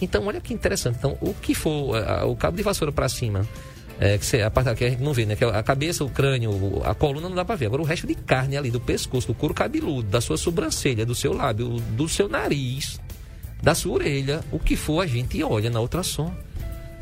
Então, 0.01 0.27
olha 0.27 0.41
que 0.41 0.53
interessante. 0.55 0.97
Então, 0.99 1.17
o 1.21 1.35
que 1.35 1.55
for 1.55 1.97
a- 1.97 2.21
a- 2.21 2.25
o 2.27 2.37
cabo 2.37 2.57
de 2.57 2.63
vassoura 2.63 2.93
para 2.93 3.09
cima, 3.09 3.47
é, 4.01 4.17
que 4.17 4.25
você, 4.25 4.43
a 4.43 4.51
parte 4.51 4.73
que 4.77 4.85
a 4.85 4.91
gente 4.91 5.03
não 5.03 5.13
vê, 5.13 5.27
né? 5.27 5.35
Que 5.35 5.45
é 5.45 5.49
a 5.49 5.63
cabeça, 5.63 6.05
o 6.05 6.09
crânio, 6.09 6.83
a 6.85 6.95
coluna 6.95 7.29
não 7.29 7.35
dá 7.37 7.45
para 7.45 7.57
ver. 7.57 7.67
Agora, 7.67 7.83
o 7.83 7.85
resto 7.85 8.07
de 8.07 8.15
carne 8.15 8.57
ali, 8.57 8.71
do 8.71 8.79
pescoço, 8.81 9.27
do 9.27 9.35
couro 9.35 9.53
cabeludo, 9.55 10.09
da 10.09 10.21
sua 10.21 10.37
sobrancelha, 10.37 11.05
do 11.05 11.15
seu 11.15 11.33
lábio, 11.33 11.69
do 11.97 12.09
seu 12.09 12.29
nariz, 12.29 13.01
da 13.63 13.75
sua 13.75 13.95
orelha, 13.95 14.41
o 14.53 14.59
que 14.59 14.77
for, 14.77 15.01
a 15.01 15.07
gente 15.07 15.43
olha 15.43 15.69
na 15.69 15.81
ultrassom. 15.81 16.33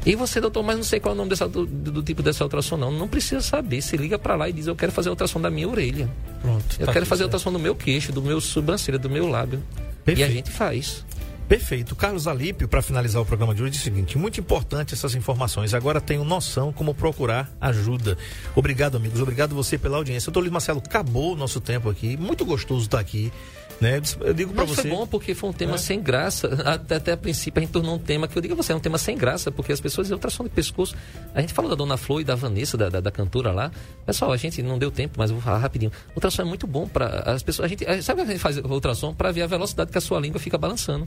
E 0.06 0.14
você, 0.14 0.40
doutor, 0.40 0.62
mas 0.62 0.76
não 0.76 0.84
sei 0.84 1.00
qual 1.00 1.12
é 1.12 1.14
o 1.14 1.18
nome 1.18 1.30
dessa, 1.30 1.48
do, 1.48 1.66
do 1.66 2.00
tipo 2.02 2.22
dessa 2.22 2.44
ultrassom, 2.44 2.76
não. 2.76 2.92
Não 2.92 3.08
precisa 3.08 3.40
saber. 3.40 3.82
Você 3.82 3.96
liga 3.96 4.16
para 4.18 4.36
lá 4.36 4.48
e 4.48 4.52
diz: 4.52 4.68
Eu 4.68 4.76
quero 4.76 4.92
fazer 4.92 5.08
a 5.08 5.12
ultrassom 5.12 5.40
da 5.40 5.50
minha 5.50 5.68
orelha. 5.68 6.08
Pronto. 6.40 6.64
Eu 6.78 6.86
tá 6.86 6.92
quero 6.92 7.04
fazer 7.04 7.24
a 7.24 7.26
certo. 7.26 7.34
ultrassom 7.34 7.52
do 7.52 7.58
meu 7.58 7.74
queixo, 7.74 8.12
do 8.12 8.22
meu 8.22 8.40
sobrancelha, 8.40 8.98
do 9.00 9.10
meu 9.10 9.26
lábio. 9.28 9.60
E 10.02 10.04
Perfeito. 10.04 10.30
a 10.30 10.32
gente 10.32 10.50
faz. 10.50 11.04
Perfeito. 11.48 11.94
Carlos 11.94 12.26
Alípio, 12.26 12.66
para 12.66 12.82
finalizar 12.82 13.22
o 13.22 13.24
programa 13.24 13.54
de 13.54 13.62
hoje, 13.62 13.72
diz 13.72 13.80
o 13.80 13.84
seguinte: 13.84 14.18
muito 14.18 14.40
importante 14.40 14.94
essas 14.94 15.14
informações. 15.14 15.74
Agora 15.74 16.00
tenho 16.00 16.24
noção 16.24 16.72
como 16.72 16.92
procurar 16.92 17.48
ajuda. 17.60 18.18
Obrigado, 18.54 18.96
amigos. 18.96 19.20
Obrigado 19.20 19.54
você 19.54 19.78
pela 19.78 19.96
audiência. 19.96 20.26
Doutor 20.26 20.40
Luiz 20.40 20.52
Marcelo, 20.52 20.82
acabou 20.84 21.34
o 21.34 21.36
nosso 21.36 21.60
tempo 21.60 21.88
aqui. 21.88 22.16
Muito 22.16 22.44
gostoso 22.44 22.86
estar 22.86 22.98
aqui. 22.98 23.32
Né? 23.80 24.00
Eu 24.22 24.32
digo 24.32 24.54
para 24.54 24.64
você. 24.64 24.82
foi 24.82 24.90
bom 24.90 25.06
porque 25.06 25.34
foi 25.34 25.50
um 25.50 25.52
tema 25.52 25.74
É. 25.74 25.78
sem 25.78 26.00
graça. 26.00 26.48
Até, 26.64 26.96
até 26.96 27.12
a 27.12 27.16
princípio 27.16 27.60
a 27.60 27.62
gente 27.62 27.72
tornou 27.72 27.94
um 27.94 27.98
tema 27.98 28.26
que 28.26 28.36
eu 28.36 28.40
digo 28.40 28.54
a 28.54 28.56
você, 28.56 28.72
é 28.72 28.74
um 28.74 28.80
tema 28.80 28.96
sem 28.96 29.16
graça, 29.18 29.52
porque 29.52 29.70
as 29.70 29.80
pessoas 29.80 30.06
dizem 30.06 30.14
ultrassom 30.14 30.44
de 30.44 30.50
pescoço. 30.50 30.96
A 31.34 31.42
gente 31.42 31.52
falou 31.52 31.70
da 31.70 31.76
Dona 31.76 31.98
Flor 31.98 32.22
e 32.22 32.24
da 32.24 32.34
Vanessa, 32.34 32.76
da, 32.76 32.88
da, 32.88 33.00
da 33.00 33.10
cantora 33.10 33.52
lá. 33.52 33.70
Pessoal, 34.06 34.32
a 34.32 34.36
gente 34.38 34.62
não 34.62 34.78
deu 34.78 34.90
tempo, 34.90 35.16
mas 35.18 35.30
eu 35.30 35.36
vou 35.36 35.42
falar 35.44 35.58
rapidinho. 35.58 35.92
O 36.08 36.14
ultrassom 36.16 36.40
é 36.42 36.44
muito 36.46 36.66
bom 36.66 36.88
para 36.88 37.06
as 37.30 37.42
pessoas. 37.42 37.66
A 37.66 37.68
gente, 37.68 37.84
eh, 37.86 38.00
sabe 38.00 38.22
o 38.22 38.24
que 38.24 38.30
a 38.30 38.34
gente 38.34 38.42
faz 38.42 38.56
o 38.56 38.66
ultrassom? 38.66 39.14
Para 39.14 39.30
ver 39.30 39.42
a 39.42 39.46
velocidade 39.46 39.92
que 39.92 39.98
a 39.98 40.00
sua 40.00 40.18
língua 40.18 40.40
fica 40.40 40.56
balançando. 40.56 41.06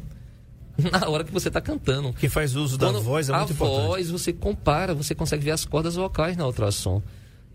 Na 0.92 1.08
hora 1.10 1.24
que 1.24 1.32
você 1.32 1.48
está 1.50 1.62
cantando. 1.62 2.14
Quem 2.14 2.30
faz 2.30 2.56
uso 2.56 2.78
da 2.78 2.88
Quando 2.88 3.02
voz 3.02 3.30
é 3.30 3.34
muito 3.34 3.50
a 3.50 3.54
importante. 3.54 3.88
voz, 3.88 4.10
você 4.10 4.34
compara, 4.34 4.94
você 4.94 5.14
consegue 5.16 5.44
ver 5.44 5.52
as 5.52 5.66
cordas 5.66 5.96
vocais 5.96 6.36
na 6.38 6.46
ultrassom. 6.46 7.02